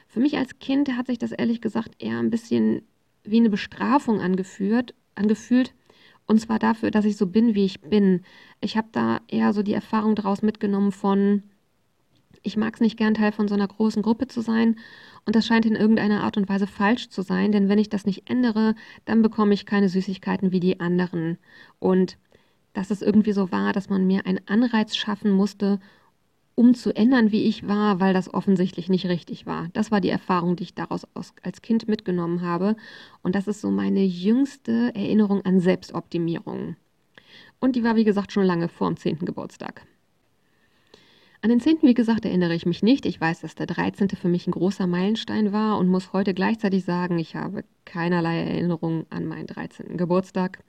Für 0.08 0.22
mich 0.22 0.38
als 0.38 0.60
Kind 0.60 0.96
hat 0.96 1.08
sich 1.08 1.18
das 1.18 1.34
ehrlich 1.34 1.60
gesagt 1.60 2.02
eher 2.02 2.20
ein 2.20 2.30
bisschen 2.30 2.84
wie 3.26 3.40
eine 3.40 3.50
Bestrafung 3.50 4.22
angeführt 4.22 4.94
angefühlt. 5.16 5.74
Und 6.26 6.40
zwar 6.40 6.60
dafür, 6.60 6.92
dass 6.92 7.06
ich 7.06 7.18
so 7.18 7.28
bin, 7.28 7.54
wie 7.56 7.66
ich 7.66 7.82
bin. 7.82 8.22
Ich 8.62 8.78
habe 8.78 8.88
da 8.92 9.20
eher 9.28 9.54
so 9.54 9.62
die 9.62 9.74
Erfahrung 9.74 10.16
daraus 10.16 10.42
mitgenommen 10.42 10.92
von, 10.92 11.44
ich 12.44 12.58
mag 12.58 12.76
es 12.76 12.82
nicht 12.82 12.98
gern, 12.98 13.14
Teil 13.14 13.32
von 13.32 13.48
so 13.48 13.56
einer 13.56 13.68
großen 13.68 14.02
Gruppe 14.02 14.28
zu 14.28 14.42
sein. 14.42 14.78
Und 15.26 15.36
das 15.36 15.46
scheint 15.46 15.66
in 15.66 15.76
irgendeiner 15.76 16.24
Art 16.24 16.38
und 16.38 16.50
Weise 16.50 16.68
falsch 16.68 17.10
zu 17.10 17.22
sein, 17.22 17.52
denn 17.52 17.70
wenn 17.70 17.80
ich 17.80 17.90
das 17.90 18.06
nicht 18.06 18.30
ändere, 18.30 18.76
dann 19.06 19.22
bekomme 19.22 19.54
ich 19.54 19.66
keine 19.66 19.90
Süßigkeiten 19.90 20.52
wie 20.52 20.60
die 20.60 20.80
anderen. 20.80 21.38
Und 21.80 22.18
dass 22.74 22.92
es 22.92 23.02
irgendwie 23.02 23.32
so 23.32 23.52
war, 23.52 23.72
dass 23.72 23.90
man 23.90 24.06
mir 24.06 24.26
einen 24.26 24.42
Anreiz 24.48 24.96
schaffen 24.96 25.32
musste, 25.32 25.80
um 26.56 26.74
zu 26.74 26.96
ändern, 26.96 27.32
wie 27.32 27.44
ich 27.44 27.68
war, 27.68 28.00
weil 28.00 28.14
das 28.14 28.34
offensichtlich 28.34 28.90
nicht 28.90 29.08
richtig 29.08 29.46
war. 29.46 29.70
Das 29.74 29.92
war 29.92 30.02
die 30.02 30.10
Erfahrung, 30.10 30.56
die 30.56 30.64
ich 30.64 30.76
daraus 30.76 31.08
als 31.42 31.62
Kind 31.62 31.88
mitgenommen 31.88 32.42
habe. 32.42 32.76
Und 33.22 33.36
das 33.36 33.48
ist 33.48 33.62
so 33.62 33.72
meine 33.72 34.04
jüngste 34.04 34.94
Erinnerung 34.94 35.44
an 35.46 35.60
Selbstoptimierung. 35.60 36.76
Und 37.60 37.76
die 37.76 37.84
war, 37.84 37.96
wie 37.96 38.04
gesagt, 38.04 38.32
schon 38.32 38.46
lange 38.46 38.68
vor 38.68 38.88
dem 38.88 38.98
10. 38.98 39.20
Geburtstag. 39.20 39.88
An 41.42 41.50
den 41.50 41.60
10. 41.60 41.80
wie 41.82 41.94
gesagt, 41.94 42.24
erinnere 42.24 42.56
ich 42.56 42.66
mich 42.66 42.84
nicht. 42.84 43.06
Ich 43.06 43.20
weiß, 43.20 43.42
dass 43.42 43.56
der 43.56 43.66
13. 43.66 44.10
für 44.10 44.30
mich 44.30 44.48
ein 44.48 44.52
großer 44.52 44.88
Meilenstein 44.88 45.52
war 45.52 45.78
und 45.78 45.90
muss 45.90 46.14
heute 46.14 46.34
gleichzeitig 46.34 46.86
sagen, 46.86 47.20
ich 47.20 47.36
habe 47.36 47.66
keinerlei 47.84 48.44
Erinnerung 48.44 49.06
an 49.10 49.26
meinen 49.26 49.48
13. 49.48 49.98
Geburtstag. 49.98 50.64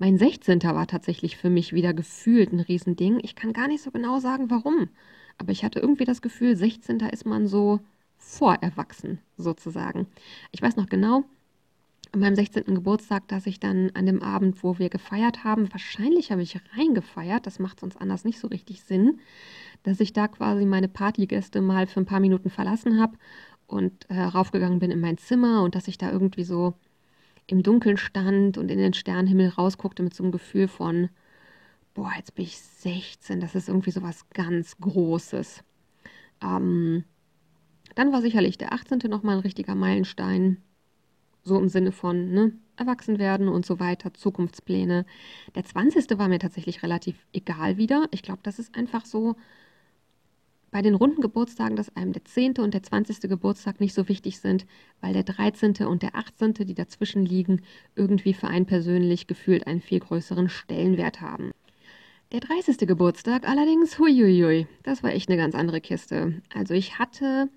Mein 0.00 0.16
16. 0.16 0.62
war 0.62 0.86
tatsächlich 0.86 1.36
für 1.36 1.50
mich 1.50 1.74
wieder 1.74 1.92
gefühlt 1.92 2.54
ein 2.54 2.60
Riesending. 2.60 3.20
Ich 3.22 3.34
kann 3.34 3.52
gar 3.52 3.68
nicht 3.68 3.82
so 3.82 3.90
genau 3.90 4.18
sagen, 4.18 4.48
warum. 4.48 4.88
Aber 5.36 5.52
ich 5.52 5.62
hatte 5.62 5.78
irgendwie 5.78 6.06
das 6.06 6.22
Gefühl, 6.22 6.56
16. 6.56 7.00
ist 7.00 7.26
man 7.26 7.46
so 7.46 7.80
vorerwachsen, 8.16 9.18
sozusagen. 9.36 10.06
Ich 10.52 10.62
weiß 10.62 10.76
noch 10.76 10.88
genau, 10.88 11.24
an 12.12 12.20
meinem 12.20 12.34
16. 12.34 12.64
Geburtstag, 12.74 13.28
dass 13.28 13.44
ich 13.44 13.60
dann 13.60 13.90
an 13.90 14.06
dem 14.06 14.22
Abend, 14.22 14.64
wo 14.64 14.78
wir 14.78 14.88
gefeiert 14.88 15.44
haben, 15.44 15.70
wahrscheinlich 15.70 16.32
habe 16.32 16.40
ich 16.40 16.58
reingefeiert, 16.74 17.46
das 17.46 17.58
macht 17.58 17.80
sonst 17.80 18.00
anders 18.00 18.24
nicht 18.24 18.38
so 18.38 18.48
richtig 18.48 18.82
Sinn, 18.82 19.20
dass 19.82 20.00
ich 20.00 20.14
da 20.14 20.28
quasi 20.28 20.64
meine 20.64 20.88
Partygäste 20.88 21.60
mal 21.60 21.86
für 21.86 22.00
ein 22.00 22.06
paar 22.06 22.20
Minuten 22.20 22.48
verlassen 22.48 22.98
habe 22.98 23.18
und 23.66 24.08
äh, 24.08 24.18
raufgegangen 24.18 24.78
bin 24.78 24.90
in 24.90 25.00
mein 25.00 25.18
Zimmer 25.18 25.62
und 25.62 25.74
dass 25.74 25.88
ich 25.88 25.98
da 25.98 26.10
irgendwie 26.10 26.44
so 26.44 26.72
im 27.46 27.62
Dunkeln 27.62 27.96
stand 27.96 28.58
und 28.58 28.70
in 28.70 28.78
den 28.78 28.94
Sternenhimmel 28.94 29.48
rausguckte 29.48 30.02
mit 30.02 30.14
so 30.14 30.22
einem 30.22 30.32
Gefühl 30.32 30.68
von, 30.68 31.08
boah, 31.94 32.12
jetzt 32.16 32.34
bin 32.34 32.44
ich 32.44 32.58
16, 32.58 33.40
das 33.40 33.54
ist 33.54 33.68
irgendwie 33.68 33.90
so 33.90 34.02
was 34.02 34.28
ganz 34.30 34.76
Großes. 34.78 35.64
Ähm, 36.42 37.04
dann 37.94 38.12
war 38.12 38.22
sicherlich 38.22 38.58
der 38.58 38.72
18. 38.72 39.00
nochmal 39.08 39.36
ein 39.36 39.42
richtiger 39.42 39.74
Meilenstein, 39.74 40.58
so 41.42 41.58
im 41.58 41.68
Sinne 41.68 41.92
von, 41.92 42.32
ne, 42.32 42.52
erwachsen 42.76 43.18
werden 43.18 43.48
und 43.48 43.66
so 43.66 43.80
weiter, 43.80 44.14
Zukunftspläne. 44.14 45.04
Der 45.54 45.64
20. 45.64 46.18
war 46.18 46.28
mir 46.28 46.38
tatsächlich 46.38 46.82
relativ 46.82 47.26
egal 47.32 47.76
wieder. 47.76 48.06
Ich 48.10 48.22
glaube, 48.22 48.40
das 48.42 48.58
ist 48.58 48.74
einfach 48.76 49.04
so, 49.04 49.36
bei 50.70 50.82
den 50.82 50.94
runden 50.94 51.20
Geburtstagen, 51.20 51.76
dass 51.76 51.94
einem 51.96 52.12
der 52.12 52.24
10. 52.24 52.58
und 52.58 52.74
der 52.74 52.82
20. 52.82 53.20
Geburtstag 53.22 53.80
nicht 53.80 53.94
so 53.94 54.08
wichtig 54.08 54.38
sind, 54.40 54.66
weil 55.00 55.12
der 55.12 55.24
13. 55.24 55.86
und 55.86 56.02
der 56.02 56.14
18., 56.14 56.54
die 56.54 56.74
dazwischen 56.74 57.24
liegen, 57.24 57.62
irgendwie 57.96 58.34
für 58.34 58.48
einen 58.48 58.66
persönlich 58.66 59.26
gefühlt 59.26 59.66
einen 59.66 59.80
viel 59.80 60.00
größeren 60.00 60.48
Stellenwert 60.48 61.20
haben. 61.20 61.50
Der 62.32 62.40
30. 62.40 62.78
Geburtstag 62.86 63.48
allerdings, 63.48 63.98
huiuiui, 63.98 64.68
das 64.84 65.02
war 65.02 65.12
echt 65.12 65.28
eine 65.28 65.36
ganz 65.36 65.56
andere 65.56 65.80
Kiste. 65.80 66.40
Also 66.54 66.74
ich 66.74 66.98
hatte 66.98 67.48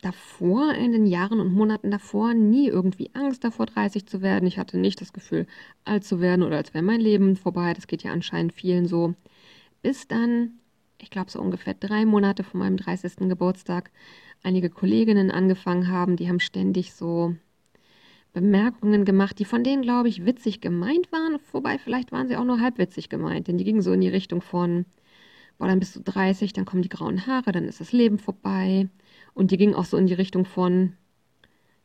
davor, 0.00 0.74
in 0.74 0.92
den 0.92 1.06
Jahren 1.06 1.40
und 1.40 1.52
Monaten 1.52 1.90
davor, 1.90 2.34
nie 2.34 2.68
irgendwie 2.68 3.10
Angst 3.14 3.42
davor, 3.44 3.66
30 3.66 4.06
zu 4.06 4.20
werden. 4.20 4.46
Ich 4.46 4.58
hatte 4.58 4.78
nicht 4.78 5.00
das 5.00 5.12
Gefühl, 5.12 5.46
alt 5.84 6.04
zu 6.04 6.20
werden 6.20 6.42
oder 6.42 6.56
als 6.56 6.74
wäre 6.74 6.84
mein 6.84 7.00
Leben 7.00 7.36
vorbei. 7.36 7.72
Das 7.72 7.86
geht 7.86 8.02
ja 8.02 8.12
anscheinend 8.12 8.52
vielen 8.52 8.86
so. 8.86 9.14
Bis 9.80 10.06
dann 10.06 10.58
ich 11.02 11.10
glaube, 11.10 11.30
so 11.30 11.40
ungefähr 11.40 11.74
drei 11.74 12.06
Monate 12.06 12.44
vor 12.44 12.60
meinem 12.60 12.76
30. 12.76 13.28
Geburtstag 13.28 13.90
einige 14.42 14.70
Kolleginnen 14.70 15.30
angefangen 15.30 15.88
haben. 15.88 16.16
Die 16.16 16.28
haben 16.28 16.40
ständig 16.40 16.94
so 16.94 17.34
Bemerkungen 18.32 19.04
gemacht, 19.04 19.38
die 19.38 19.44
von 19.44 19.64
denen, 19.64 19.82
glaube 19.82 20.08
ich, 20.08 20.24
witzig 20.24 20.60
gemeint 20.60 21.10
waren. 21.10 21.38
Wobei, 21.50 21.78
vielleicht 21.78 22.12
waren 22.12 22.28
sie 22.28 22.36
auch 22.36 22.44
nur 22.44 22.60
halbwitzig 22.60 23.08
gemeint, 23.08 23.48
denn 23.48 23.58
die 23.58 23.64
gingen 23.64 23.82
so 23.82 23.92
in 23.92 24.00
die 24.00 24.08
Richtung 24.08 24.40
von, 24.40 24.86
boah, 25.58 25.66
dann 25.66 25.80
bist 25.80 25.96
du 25.96 26.00
30, 26.00 26.52
dann 26.52 26.64
kommen 26.64 26.82
die 26.82 26.88
grauen 26.88 27.26
Haare, 27.26 27.50
dann 27.50 27.64
ist 27.64 27.80
das 27.80 27.92
Leben 27.92 28.18
vorbei. 28.18 28.88
Und 29.34 29.50
die 29.50 29.56
gingen 29.56 29.74
auch 29.74 29.84
so 29.84 29.96
in 29.96 30.06
die 30.06 30.14
Richtung 30.14 30.44
von, 30.44 30.94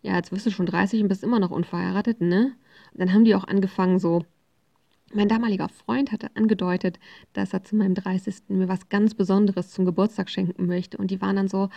ja, 0.03 0.15
jetzt 0.15 0.31
wirst 0.31 0.45
du 0.45 0.51
schon 0.51 0.67
30 0.67 1.01
und 1.01 1.07
bist 1.07 1.23
immer 1.23 1.39
noch 1.39 1.51
unverheiratet, 1.51 2.21
ne? 2.21 2.55
Und 2.93 3.01
dann 3.01 3.13
haben 3.13 3.25
die 3.25 3.35
auch 3.35 3.45
angefangen, 3.45 3.97
so 3.99 4.25
mein 5.13 5.29
damaliger 5.29 5.69
Freund 5.69 6.11
hatte 6.11 6.29
angedeutet, 6.35 6.99
dass 7.33 7.53
er 7.53 7.63
zu 7.63 7.75
meinem 7.75 7.95
30. 7.95 8.49
mir 8.49 8.67
was 8.67 8.89
ganz 8.89 9.13
Besonderes 9.13 9.71
zum 9.71 9.85
Geburtstag 9.85 10.29
schenken 10.29 10.65
möchte. 10.65 10.97
Und 10.97 11.11
die 11.11 11.21
waren 11.21 11.35
dann 11.35 11.47
so, 11.47 11.69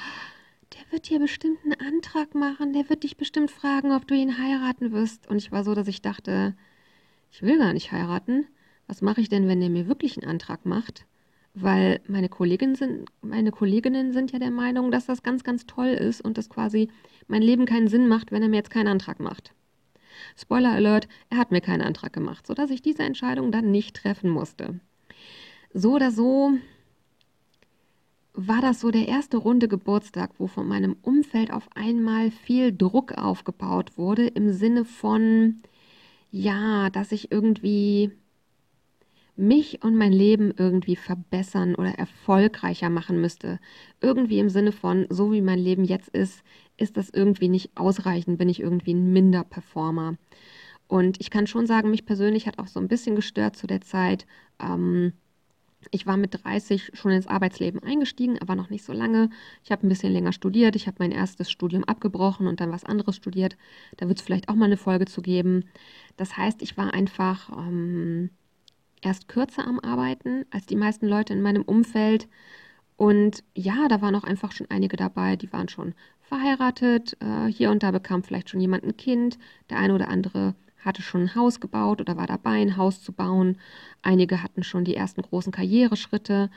der 0.72 0.92
wird 0.92 1.08
dir 1.08 1.18
bestimmt 1.18 1.58
einen 1.64 1.94
Antrag 1.94 2.34
machen, 2.34 2.72
der 2.72 2.88
wird 2.88 3.02
dich 3.02 3.16
bestimmt 3.16 3.50
fragen, 3.50 3.92
ob 3.92 4.06
du 4.06 4.14
ihn 4.14 4.38
heiraten 4.38 4.92
wirst. 4.92 5.28
Und 5.28 5.38
ich 5.38 5.52
war 5.52 5.64
so, 5.64 5.74
dass 5.74 5.88
ich 5.88 6.02
dachte, 6.02 6.54
ich 7.30 7.42
will 7.42 7.58
gar 7.58 7.72
nicht 7.72 7.92
heiraten. 7.92 8.46
Was 8.86 9.02
mache 9.02 9.20
ich 9.20 9.28
denn, 9.28 9.46
wenn 9.46 9.60
der 9.60 9.70
mir 9.70 9.86
wirklich 9.86 10.16
einen 10.16 10.30
Antrag 10.30 10.66
macht? 10.66 11.06
Weil 11.54 12.00
meine 12.06 12.28
Kolleginnen 12.28 12.76
sind, 12.76 13.08
meine 13.22 13.50
Kolleginnen 13.50 14.12
sind 14.12 14.32
ja 14.32 14.38
der 14.38 14.52
Meinung, 14.52 14.90
dass 14.90 15.06
das 15.06 15.22
ganz, 15.22 15.42
ganz 15.42 15.66
toll 15.66 15.88
ist 15.88 16.20
und 16.20 16.38
dass 16.38 16.48
quasi 16.48 16.88
mein 17.26 17.42
Leben 17.42 17.66
keinen 17.66 17.88
Sinn 17.88 18.08
macht, 18.08 18.30
wenn 18.30 18.42
er 18.42 18.48
mir 18.48 18.56
jetzt 18.56 18.70
keinen 18.70 18.88
Antrag 18.88 19.18
macht. 19.20 19.52
Spoiler 20.40 20.72
Alert, 20.72 21.06
er 21.28 21.36
hat 21.36 21.50
mir 21.50 21.60
keinen 21.60 21.82
Antrag 21.82 22.14
gemacht, 22.14 22.46
sodass 22.46 22.70
ich 22.70 22.80
diese 22.80 23.02
Entscheidung 23.02 23.52
dann 23.52 23.70
nicht 23.70 23.96
treffen 23.96 24.30
musste. 24.30 24.80
So 25.74 25.96
oder 25.96 26.10
so 26.10 26.52
war 28.32 28.62
das 28.62 28.80
so 28.80 28.90
der 28.90 29.06
erste 29.06 29.36
runde 29.36 29.68
Geburtstag, 29.68 30.30
wo 30.38 30.46
von 30.46 30.66
meinem 30.66 30.96
Umfeld 31.02 31.52
auf 31.52 31.68
einmal 31.74 32.30
viel 32.30 32.74
Druck 32.74 33.12
aufgebaut 33.18 33.98
wurde, 33.98 34.28
im 34.28 34.52
Sinne 34.52 34.86
von, 34.86 35.60
ja, 36.30 36.88
dass 36.88 37.12
ich 37.12 37.30
irgendwie 37.30 38.10
mich 39.40 39.82
und 39.82 39.96
mein 39.96 40.12
Leben 40.12 40.52
irgendwie 40.56 40.96
verbessern 40.96 41.74
oder 41.74 41.98
erfolgreicher 41.98 42.90
machen 42.90 43.20
müsste. 43.20 43.58
Irgendwie 44.00 44.38
im 44.38 44.50
Sinne 44.50 44.72
von, 44.72 45.06
so 45.08 45.32
wie 45.32 45.40
mein 45.40 45.58
Leben 45.58 45.84
jetzt 45.84 46.08
ist, 46.10 46.42
ist 46.76 46.96
das 46.96 47.10
irgendwie 47.10 47.48
nicht 47.48 47.70
ausreichend, 47.76 48.38
bin 48.38 48.48
ich 48.48 48.60
irgendwie 48.60 48.94
ein 48.94 49.12
Minderperformer. 49.12 50.16
Und 50.88 51.20
ich 51.20 51.30
kann 51.30 51.46
schon 51.46 51.66
sagen, 51.66 51.90
mich 51.90 52.06
persönlich 52.06 52.46
hat 52.46 52.58
auch 52.58 52.66
so 52.66 52.80
ein 52.80 52.88
bisschen 52.88 53.16
gestört 53.16 53.56
zu 53.56 53.66
der 53.66 53.80
Zeit. 53.80 54.26
Ähm, 54.60 55.12
ich 55.90 56.06
war 56.06 56.16
mit 56.16 56.44
30 56.44 56.90
schon 56.94 57.12
ins 57.12 57.26
Arbeitsleben 57.26 57.82
eingestiegen, 57.82 58.38
aber 58.40 58.54
noch 58.54 58.70
nicht 58.70 58.84
so 58.84 58.92
lange. 58.92 59.30
Ich 59.64 59.72
habe 59.72 59.86
ein 59.86 59.88
bisschen 59.88 60.12
länger 60.12 60.32
studiert. 60.32 60.76
Ich 60.76 60.86
habe 60.86 60.96
mein 60.98 61.12
erstes 61.12 61.50
Studium 61.50 61.84
abgebrochen 61.84 62.46
und 62.46 62.60
dann 62.60 62.72
was 62.72 62.84
anderes 62.84 63.16
studiert. 63.16 63.56
Da 63.96 64.08
wird 64.08 64.18
es 64.18 64.24
vielleicht 64.24 64.48
auch 64.48 64.54
mal 64.54 64.66
eine 64.66 64.76
Folge 64.76 65.06
zu 65.06 65.22
geben. 65.22 65.64
Das 66.16 66.36
heißt, 66.36 66.60
ich 66.62 66.76
war 66.76 66.92
einfach 66.92 67.50
ähm, 67.56 68.30
erst 69.02 69.28
kürzer 69.28 69.66
am 69.66 69.80
Arbeiten 69.80 70.44
als 70.50 70.66
die 70.66 70.76
meisten 70.76 71.06
Leute 71.06 71.32
in 71.32 71.42
meinem 71.42 71.62
Umfeld. 71.62 72.28
Und 72.96 73.42
ja, 73.54 73.88
da 73.88 74.02
waren 74.02 74.14
auch 74.14 74.24
einfach 74.24 74.52
schon 74.52 74.66
einige 74.70 74.96
dabei, 74.96 75.36
die 75.36 75.52
waren 75.52 75.68
schon 75.68 75.94
verheiratet. 76.20 77.16
Äh, 77.20 77.46
hier 77.46 77.70
und 77.70 77.82
da 77.82 77.90
bekam 77.90 78.22
vielleicht 78.22 78.50
schon 78.50 78.60
jemand 78.60 78.84
ein 78.84 78.96
Kind. 78.96 79.38
Der 79.70 79.78
eine 79.78 79.94
oder 79.94 80.08
andere 80.08 80.54
hatte 80.84 81.02
schon 81.02 81.22
ein 81.22 81.34
Haus 81.34 81.60
gebaut 81.60 82.00
oder 82.00 82.16
war 82.16 82.26
dabei, 82.26 82.60
ein 82.60 82.76
Haus 82.76 83.02
zu 83.02 83.12
bauen. 83.12 83.58
Einige 84.02 84.42
hatten 84.42 84.62
schon 84.62 84.84
die 84.84 84.96
ersten 84.96 85.22
großen 85.22 85.52
Karriereschritte. 85.52 86.50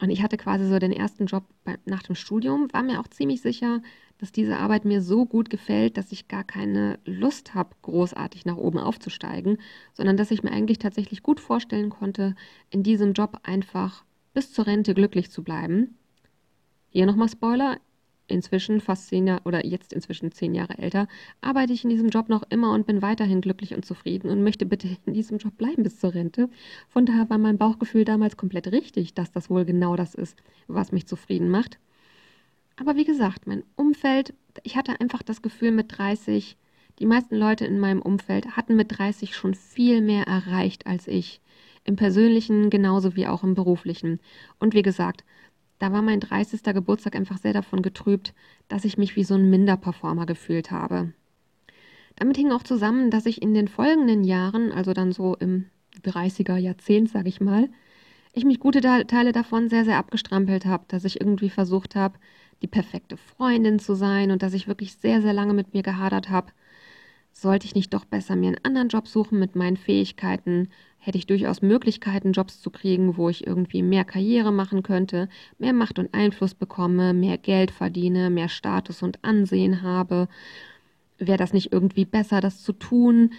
Und 0.00 0.10
ich 0.10 0.22
hatte 0.22 0.38
quasi 0.38 0.66
so 0.66 0.78
den 0.78 0.92
ersten 0.92 1.26
Job 1.26 1.44
bei, 1.64 1.78
nach 1.84 2.02
dem 2.02 2.14
Studium, 2.14 2.72
war 2.72 2.82
mir 2.82 3.00
auch 3.00 3.08
ziemlich 3.08 3.42
sicher, 3.42 3.82
dass 4.18 4.32
diese 4.32 4.56
Arbeit 4.56 4.84
mir 4.84 5.02
so 5.02 5.26
gut 5.26 5.50
gefällt, 5.50 5.96
dass 5.96 6.12
ich 6.12 6.28
gar 6.28 6.44
keine 6.44 6.98
Lust 7.04 7.54
habe, 7.54 7.76
großartig 7.82 8.46
nach 8.46 8.56
oben 8.56 8.78
aufzusteigen, 8.78 9.58
sondern 9.94 10.16
dass 10.16 10.30
ich 10.30 10.42
mir 10.42 10.52
eigentlich 10.52 10.78
tatsächlich 10.78 11.22
gut 11.22 11.40
vorstellen 11.40 11.90
konnte, 11.90 12.34
in 12.70 12.82
diesem 12.82 13.12
Job 13.12 13.40
einfach 13.42 14.04
bis 14.32 14.52
zur 14.52 14.66
Rente 14.66 14.94
glücklich 14.94 15.30
zu 15.30 15.42
bleiben. 15.42 15.98
Hier 16.88 17.06
nochmal 17.06 17.28
Spoiler, 17.28 17.78
inzwischen 18.30 18.80
fast 18.80 19.08
zehn 19.08 19.26
Jahre 19.26 19.42
oder 19.44 19.66
jetzt 19.66 19.92
inzwischen 19.92 20.32
zehn 20.32 20.54
Jahre 20.54 20.78
älter, 20.78 21.08
arbeite 21.40 21.72
ich 21.72 21.84
in 21.84 21.90
diesem 21.90 22.08
Job 22.08 22.28
noch 22.28 22.42
immer 22.50 22.72
und 22.72 22.86
bin 22.86 23.02
weiterhin 23.02 23.40
glücklich 23.40 23.74
und 23.74 23.84
zufrieden 23.84 24.30
und 24.30 24.42
möchte 24.42 24.66
bitte 24.66 24.88
in 25.06 25.14
diesem 25.14 25.38
Job 25.38 25.56
bleiben 25.56 25.82
bis 25.82 25.98
zur 25.98 26.14
Rente. 26.14 26.48
Von 26.88 27.06
daher 27.06 27.28
war 27.30 27.38
mein 27.38 27.58
Bauchgefühl 27.58 28.04
damals 28.04 28.36
komplett 28.36 28.70
richtig, 28.72 29.14
dass 29.14 29.32
das 29.32 29.50
wohl 29.50 29.64
genau 29.64 29.96
das 29.96 30.14
ist, 30.14 30.36
was 30.68 30.92
mich 30.92 31.06
zufrieden 31.06 31.50
macht. 31.50 31.78
Aber 32.76 32.96
wie 32.96 33.04
gesagt, 33.04 33.46
mein 33.46 33.62
Umfeld, 33.76 34.32
ich 34.62 34.76
hatte 34.76 35.00
einfach 35.00 35.22
das 35.22 35.42
Gefühl 35.42 35.70
mit 35.70 35.98
30, 35.98 36.56
die 36.98 37.06
meisten 37.06 37.36
Leute 37.36 37.64
in 37.64 37.78
meinem 37.78 38.02
Umfeld 38.02 38.56
hatten 38.56 38.76
mit 38.76 38.98
30 38.98 39.34
schon 39.34 39.54
viel 39.54 40.00
mehr 40.00 40.24
erreicht 40.24 40.86
als 40.86 41.06
ich. 41.06 41.40
Im 41.84 41.96
persönlichen 41.96 42.68
genauso 42.68 43.16
wie 43.16 43.26
auch 43.26 43.42
im 43.42 43.54
beruflichen. 43.54 44.20
Und 44.58 44.74
wie 44.74 44.82
gesagt, 44.82 45.24
da 45.80 45.92
war 45.92 46.02
mein 46.02 46.20
30. 46.20 46.62
Geburtstag 46.62 47.16
einfach 47.16 47.38
sehr 47.38 47.54
davon 47.54 47.82
getrübt, 47.82 48.34
dass 48.68 48.84
ich 48.84 48.98
mich 48.98 49.16
wie 49.16 49.24
so 49.24 49.34
ein 49.34 49.50
Minderperformer 49.50 50.26
gefühlt 50.26 50.70
habe. 50.70 51.12
Damit 52.16 52.36
hing 52.36 52.52
auch 52.52 52.62
zusammen, 52.62 53.10
dass 53.10 53.26
ich 53.26 53.40
in 53.40 53.54
den 53.54 53.66
folgenden 53.66 54.22
Jahren, 54.22 54.72
also 54.72 54.92
dann 54.92 55.10
so 55.10 55.34
im 55.36 55.66
30er 56.04 56.58
Jahrzehnt, 56.58 57.08
sage 57.08 57.28
ich 57.30 57.40
mal, 57.40 57.68
ich 58.32 58.44
mich 58.44 58.60
gute 58.60 58.80
Teile 58.80 59.32
davon 59.32 59.68
sehr, 59.68 59.84
sehr 59.84 59.96
abgestrampelt 59.96 60.66
habe, 60.66 60.84
dass 60.86 61.04
ich 61.04 61.20
irgendwie 61.20 61.50
versucht 61.50 61.96
habe, 61.96 62.18
die 62.62 62.68
perfekte 62.68 63.16
Freundin 63.16 63.78
zu 63.78 63.94
sein 63.94 64.30
und 64.30 64.42
dass 64.42 64.52
ich 64.52 64.68
wirklich 64.68 64.94
sehr, 64.94 65.22
sehr 65.22 65.32
lange 65.32 65.54
mit 65.54 65.72
mir 65.72 65.82
gehadert 65.82 66.28
habe. 66.28 66.52
Sollte 67.32 67.66
ich 67.66 67.74
nicht 67.74 67.94
doch 67.94 68.04
besser 68.04 68.36
mir 68.36 68.48
einen 68.48 68.64
anderen 68.64 68.88
Job 68.88 69.08
suchen 69.08 69.38
mit 69.38 69.56
meinen 69.56 69.76
Fähigkeiten, 69.76 70.68
hätte 70.98 71.16
ich 71.16 71.26
durchaus 71.26 71.62
Möglichkeiten, 71.62 72.32
Jobs 72.32 72.60
zu 72.60 72.70
kriegen, 72.70 73.16
wo 73.16 73.28
ich 73.28 73.46
irgendwie 73.46 73.82
mehr 73.82 74.04
Karriere 74.04 74.52
machen 74.52 74.82
könnte, 74.82 75.28
mehr 75.58 75.72
Macht 75.72 75.98
und 75.98 76.12
Einfluss 76.12 76.54
bekomme, 76.54 77.14
mehr 77.14 77.38
Geld 77.38 77.70
verdiene, 77.70 78.30
mehr 78.30 78.48
Status 78.48 79.02
und 79.02 79.24
Ansehen 79.24 79.82
habe. 79.82 80.28
Wäre 81.18 81.38
das 81.38 81.52
nicht 81.52 81.72
irgendwie 81.72 82.04
besser, 82.04 82.40
das 82.40 82.62
zu 82.62 82.72
tun? 82.72 83.32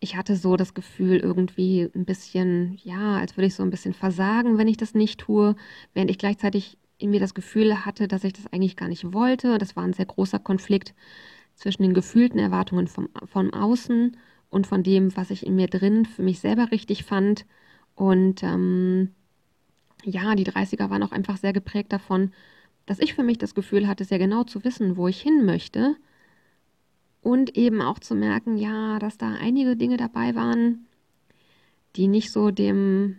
Ich 0.00 0.16
hatte 0.16 0.36
so 0.36 0.56
das 0.56 0.74
Gefühl, 0.74 1.18
irgendwie 1.18 1.90
ein 1.94 2.04
bisschen, 2.04 2.78
ja, 2.82 3.18
als 3.18 3.36
würde 3.36 3.46
ich 3.46 3.54
so 3.54 3.62
ein 3.62 3.70
bisschen 3.70 3.94
versagen, 3.94 4.58
wenn 4.58 4.68
ich 4.68 4.76
das 4.76 4.94
nicht 4.94 5.20
tue, 5.20 5.56
während 5.92 6.10
ich 6.10 6.18
gleichzeitig 6.18 6.78
in 6.98 7.10
mir 7.10 7.20
das 7.20 7.34
Gefühl 7.34 7.84
hatte, 7.84 8.08
dass 8.08 8.24
ich 8.24 8.32
das 8.32 8.46
eigentlich 8.52 8.76
gar 8.76 8.88
nicht 8.88 9.12
wollte. 9.12 9.58
Das 9.58 9.76
war 9.76 9.84
ein 9.84 9.92
sehr 9.92 10.06
großer 10.06 10.38
Konflikt 10.38 10.94
zwischen 11.54 11.82
den 11.82 11.94
gefühlten 11.94 12.38
Erwartungen 12.38 12.88
vom, 12.88 13.08
von 13.24 13.52
außen 13.52 14.16
und 14.50 14.66
von 14.66 14.82
dem, 14.82 15.16
was 15.16 15.30
ich 15.30 15.46
in 15.46 15.56
mir 15.56 15.68
drin 15.68 16.06
für 16.06 16.22
mich 16.22 16.40
selber 16.40 16.70
richtig 16.70 17.04
fand. 17.04 17.46
Und 17.94 18.42
ähm, 18.42 19.10
ja, 20.04 20.34
die 20.34 20.46
30er 20.46 20.90
waren 20.90 21.02
auch 21.02 21.12
einfach 21.12 21.36
sehr 21.36 21.52
geprägt 21.52 21.92
davon, 21.92 22.32
dass 22.86 22.98
ich 22.98 23.14
für 23.14 23.22
mich 23.22 23.38
das 23.38 23.54
Gefühl 23.54 23.88
hatte, 23.88 24.04
sehr 24.04 24.18
genau 24.18 24.44
zu 24.44 24.64
wissen, 24.64 24.96
wo 24.96 25.08
ich 25.08 25.20
hin 25.20 25.44
möchte. 25.44 25.96
Und 27.22 27.56
eben 27.56 27.80
auch 27.80 27.98
zu 27.98 28.14
merken, 28.14 28.58
ja, 28.58 28.98
dass 28.98 29.16
da 29.16 29.32
einige 29.40 29.76
Dinge 29.76 29.96
dabei 29.96 30.34
waren, 30.34 30.86
die 31.96 32.06
nicht 32.06 32.30
so 32.30 32.50
dem, 32.50 33.16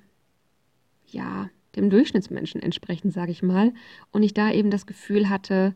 ja, 1.08 1.50
dem 1.75 1.89
Durchschnittsmenschen 1.89 2.62
entsprechen, 2.62 3.10
sage 3.12 3.32
ich 3.32 3.42
mal. 3.42 3.74
Und 4.12 4.22
ich 4.22 4.34
da 4.34 4.51
eben 4.51 4.70
das 4.70 4.86
Gefühl 4.86 5.30
hatte, 5.30 5.75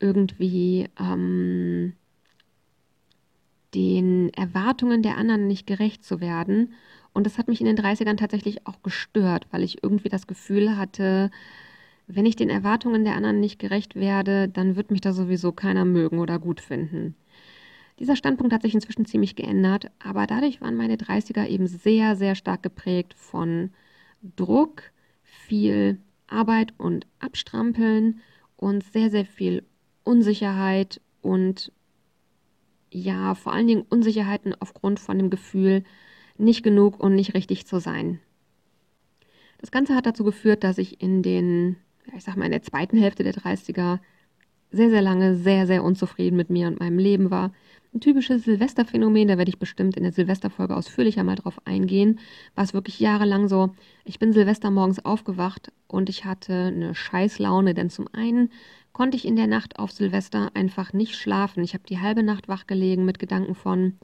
irgendwie 0.00 0.88
ähm, 0.98 1.94
den 3.74 4.32
Erwartungen 4.34 5.02
der 5.02 5.16
anderen 5.16 5.46
nicht 5.46 5.66
gerecht 5.66 6.04
zu 6.04 6.20
werden. 6.20 6.72
Und 7.12 7.26
das 7.26 7.38
hat 7.38 7.48
mich 7.48 7.60
in 7.60 7.66
den 7.66 7.76
30ern 7.76 8.16
tatsächlich 8.16 8.66
auch 8.66 8.82
gestört, 8.82 9.46
weil 9.50 9.62
ich 9.62 9.82
irgendwie 9.82 10.08
das 10.08 10.26
Gefühl 10.26 10.76
hatte, 10.76 11.30
wenn 12.06 12.26
ich 12.26 12.36
den 12.36 12.48
Erwartungen 12.48 13.04
der 13.04 13.16
anderen 13.16 13.40
nicht 13.40 13.58
gerecht 13.58 13.94
werde, 13.94 14.48
dann 14.48 14.76
wird 14.76 14.90
mich 14.90 15.02
da 15.02 15.12
sowieso 15.12 15.52
keiner 15.52 15.84
mögen 15.84 16.18
oder 16.18 16.38
gut 16.38 16.60
finden. 16.60 17.14
Dieser 17.98 18.16
Standpunkt 18.16 18.52
hat 18.52 18.62
sich 18.62 18.74
inzwischen 18.74 19.04
ziemlich 19.04 19.36
geändert, 19.36 19.90
aber 19.98 20.26
dadurch 20.26 20.60
waren 20.60 20.76
meine 20.76 20.96
30er 20.96 21.46
eben 21.48 21.66
sehr, 21.66 22.16
sehr 22.16 22.34
stark 22.34 22.62
geprägt 22.62 23.12
von 23.14 23.70
Druck, 24.36 24.82
viel 25.22 25.98
Arbeit 26.28 26.72
und 26.78 27.06
Abstrampeln 27.18 28.20
und 28.56 28.84
sehr, 28.84 29.10
sehr 29.10 29.24
viel 29.24 29.64
Unsicherheit 30.08 31.02
und 31.20 31.70
ja, 32.90 33.34
vor 33.34 33.52
allen 33.52 33.66
Dingen 33.66 33.84
Unsicherheiten 33.90 34.54
aufgrund 34.58 35.00
von 35.00 35.18
dem 35.18 35.28
Gefühl, 35.28 35.84
nicht 36.38 36.62
genug 36.62 36.98
und 36.98 37.14
nicht 37.14 37.34
richtig 37.34 37.66
zu 37.66 37.78
sein. 37.78 38.18
Das 39.58 39.70
Ganze 39.70 39.94
hat 39.94 40.06
dazu 40.06 40.24
geführt, 40.24 40.64
dass 40.64 40.78
ich 40.78 41.02
in 41.02 41.22
den, 41.22 41.76
ich 42.16 42.24
sag 42.24 42.36
mal, 42.36 42.46
in 42.46 42.52
der 42.52 42.62
zweiten 42.62 42.96
Hälfte 42.96 43.22
der 43.22 43.34
30er 43.34 43.98
sehr, 44.70 44.88
sehr 44.88 45.02
lange 45.02 45.36
sehr, 45.36 45.66
sehr 45.66 45.84
unzufrieden 45.84 46.36
mit 46.36 46.48
mir 46.48 46.68
und 46.68 46.80
meinem 46.80 46.98
Leben 46.98 47.30
war. 47.30 47.52
Ein 47.92 48.00
typisches 48.00 48.44
Silvesterphänomen, 48.44 49.28
da 49.28 49.38
werde 49.38 49.48
ich 49.50 49.58
bestimmt 49.58 49.96
in 49.96 50.04
der 50.04 50.12
Silvesterfolge 50.12 50.76
ausführlicher 50.76 51.24
mal 51.24 51.36
drauf 51.36 51.58
eingehen, 51.66 52.18
war 52.54 52.64
es 52.64 52.74
wirklich 52.74 53.00
jahrelang 53.00 53.48
so. 53.48 53.74
Ich 54.04 54.18
bin 54.18 54.32
Silvester 54.32 54.70
morgens 54.70 55.04
aufgewacht 55.04 55.72
und 55.86 56.08
ich 56.08 56.24
hatte 56.26 56.52
eine 56.54 56.94
Scheißlaune, 56.94 57.74
denn 57.74 57.88
zum 57.88 58.06
einen 58.12 58.50
konnte 58.98 59.16
ich 59.16 59.28
in 59.28 59.36
der 59.36 59.46
Nacht 59.46 59.78
auf 59.78 59.92
Silvester 59.92 60.50
einfach 60.54 60.92
nicht 60.92 61.14
schlafen. 61.14 61.62
Ich 61.62 61.72
habe 61.74 61.84
die 61.88 62.00
halbe 62.00 62.24
Nacht 62.24 62.48
wach 62.48 62.66
gelegen 62.66 63.04
mit 63.04 63.20
Gedanken 63.20 63.54
von, 63.54 63.96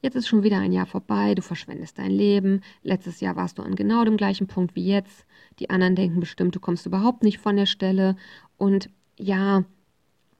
jetzt 0.00 0.14
ist 0.14 0.28
schon 0.28 0.44
wieder 0.44 0.58
ein 0.58 0.70
Jahr 0.70 0.86
vorbei, 0.86 1.34
du 1.34 1.42
verschwendest 1.42 1.98
dein 1.98 2.12
Leben, 2.12 2.60
letztes 2.84 3.18
Jahr 3.18 3.34
warst 3.34 3.58
du 3.58 3.64
an 3.64 3.74
genau 3.74 4.04
dem 4.04 4.16
gleichen 4.16 4.46
Punkt 4.46 4.76
wie 4.76 4.86
jetzt, 4.86 5.26
die 5.58 5.70
anderen 5.70 5.96
denken 5.96 6.20
bestimmt, 6.20 6.54
du 6.54 6.60
kommst 6.60 6.86
überhaupt 6.86 7.24
nicht 7.24 7.38
von 7.38 7.56
der 7.56 7.66
Stelle 7.66 8.14
und 8.58 8.90
ja, 9.18 9.64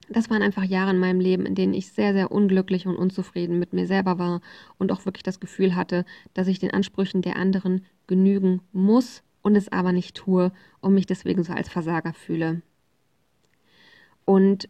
das 0.08 0.30
waren 0.30 0.42
einfach 0.42 0.62
Jahre 0.62 0.92
in 0.92 1.00
meinem 1.00 1.18
Leben, 1.18 1.44
in 1.44 1.56
denen 1.56 1.74
ich 1.74 1.88
sehr, 1.88 2.12
sehr 2.12 2.30
unglücklich 2.30 2.86
und 2.86 2.94
unzufrieden 2.94 3.58
mit 3.58 3.72
mir 3.72 3.88
selber 3.88 4.16
war 4.16 4.42
und 4.78 4.92
auch 4.92 5.06
wirklich 5.06 5.24
das 5.24 5.40
Gefühl 5.40 5.74
hatte, 5.74 6.04
dass 6.34 6.46
ich 6.46 6.60
den 6.60 6.70
Ansprüchen 6.70 7.20
der 7.20 7.34
anderen 7.34 7.84
genügen 8.06 8.60
muss 8.70 9.24
und 9.42 9.56
es 9.56 9.72
aber 9.72 9.90
nicht 9.90 10.14
tue 10.14 10.52
und 10.80 10.94
mich 10.94 11.06
deswegen 11.06 11.42
so 11.42 11.52
als 11.52 11.68
Versager 11.68 12.12
fühle. 12.12 12.62
Und 14.24 14.68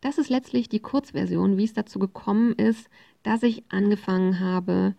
das 0.00 0.18
ist 0.18 0.28
letztlich 0.28 0.68
die 0.68 0.80
Kurzversion, 0.80 1.56
wie 1.56 1.64
es 1.64 1.72
dazu 1.72 1.98
gekommen 1.98 2.52
ist, 2.52 2.88
dass 3.22 3.42
ich 3.42 3.64
angefangen 3.70 4.40
habe, 4.40 4.94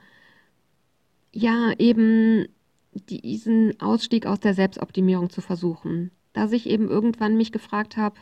ja, 1.32 1.74
eben 1.78 2.48
diesen 2.94 3.80
Ausstieg 3.80 4.26
aus 4.26 4.40
der 4.40 4.54
Selbstoptimierung 4.54 5.30
zu 5.30 5.42
versuchen. 5.42 6.12
Dass 6.34 6.52
ich 6.52 6.68
eben 6.68 6.90
irgendwann 6.90 7.38
mich 7.38 7.52
gefragt 7.52 7.98
habe, 7.98 8.16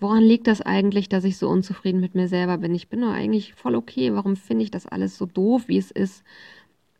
woran 0.00 0.22
liegt 0.22 0.46
das 0.46 0.60
eigentlich, 0.60 1.08
dass 1.08 1.24
ich 1.24 1.36
so 1.38 1.48
unzufrieden 1.48 2.00
mit 2.00 2.14
mir 2.14 2.28
selber 2.28 2.58
bin? 2.58 2.74
Ich 2.74 2.88
bin 2.88 3.00
doch 3.00 3.12
eigentlich 3.12 3.54
voll 3.54 3.74
okay. 3.74 4.14
Warum 4.14 4.36
finde 4.36 4.64
ich 4.64 4.70
das 4.70 4.86
alles 4.86 5.16
so 5.18 5.26
doof, 5.26 5.68
wie 5.68 5.78
es 5.78 5.90
ist? 5.90 6.24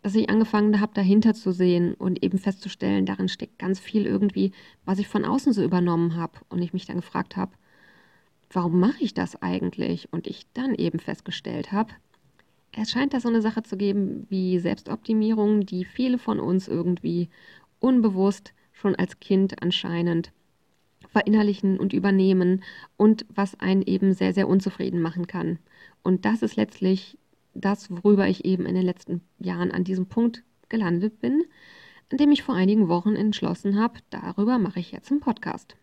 Dass 0.04 0.14
ich 0.14 0.28
angefangen 0.28 0.82
habe, 0.82 0.92
dahinter 0.92 1.32
zu 1.32 1.50
sehen 1.50 1.94
und 1.94 2.22
eben 2.22 2.36
festzustellen, 2.36 3.06
darin 3.06 3.30
steckt 3.30 3.58
ganz 3.58 3.80
viel 3.80 4.04
irgendwie, 4.04 4.52
was 4.84 4.98
ich 4.98 5.08
von 5.08 5.24
außen 5.24 5.54
so 5.54 5.64
übernommen 5.64 6.14
habe. 6.14 6.40
Und 6.50 6.60
ich 6.60 6.74
mich 6.74 6.84
dann 6.84 6.96
gefragt 6.96 7.38
habe, 7.38 7.52
warum 8.52 8.78
mache 8.78 9.02
ich 9.02 9.14
das 9.14 9.40
eigentlich? 9.40 10.12
Und 10.12 10.26
ich 10.26 10.42
dann 10.52 10.74
eben 10.74 10.98
festgestellt 10.98 11.72
habe, 11.72 11.94
es 12.72 12.90
scheint 12.90 13.14
da 13.14 13.20
so 13.20 13.30
eine 13.30 13.40
Sache 13.40 13.62
zu 13.62 13.78
geben 13.78 14.26
wie 14.28 14.58
Selbstoptimierung, 14.58 15.64
die 15.64 15.86
viele 15.86 16.18
von 16.18 16.38
uns 16.38 16.68
irgendwie 16.68 17.30
unbewusst 17.80 18.52
schon 18.72 18.94
als 18.96 19.20
Kind 19.20 19.62
anscheinend 19.62 20.32
verinnerlichen 21.08 21.78
und 21.78 21.94
übernehmen 21.94 22.62
und 22.98 23.24
was 23.34 23.58
einen 23.58 23.80
eben 23.80 24.12
sehr, 24.12 24.34
sehr 24.34 24.48
unzufrieden 24.48 25.00
machen 25.00 25.26
kann. 25.26 25.58
Und 26.02 26.26
das 26.26 26.42
ist 26.42 26.56
letztlich 26.56 27.16
das, 27.54 27.90
worüber 27.90 28.28
ich 28.28 28.44
eben 28.44 28.66
in 28.66 28.74
den 28.74 28.84
letzten 28.84 29.22
Jahren 29.38 29.70
an 29.70 29.84
diesem 29.84 30.06
Punkt 30.06 30.42
gelandet 30.68 31.20
bin, 31.20 31.44
an 32.10 32.18
dem 32.18 32.32
ich 32.32 32.42
vor 32.42 32.54
einigen 32.54 32.88
Wochen 32.88 33.16
entschlossen 33.16 33.78
habe, 33.78 34.00
darüber 34.10 34.58
mache 34.58 34.80
ich 34.80 34.92
jetzt 34.92 35.10
einen 35.10 35.20
Podcast. 35.20 35.76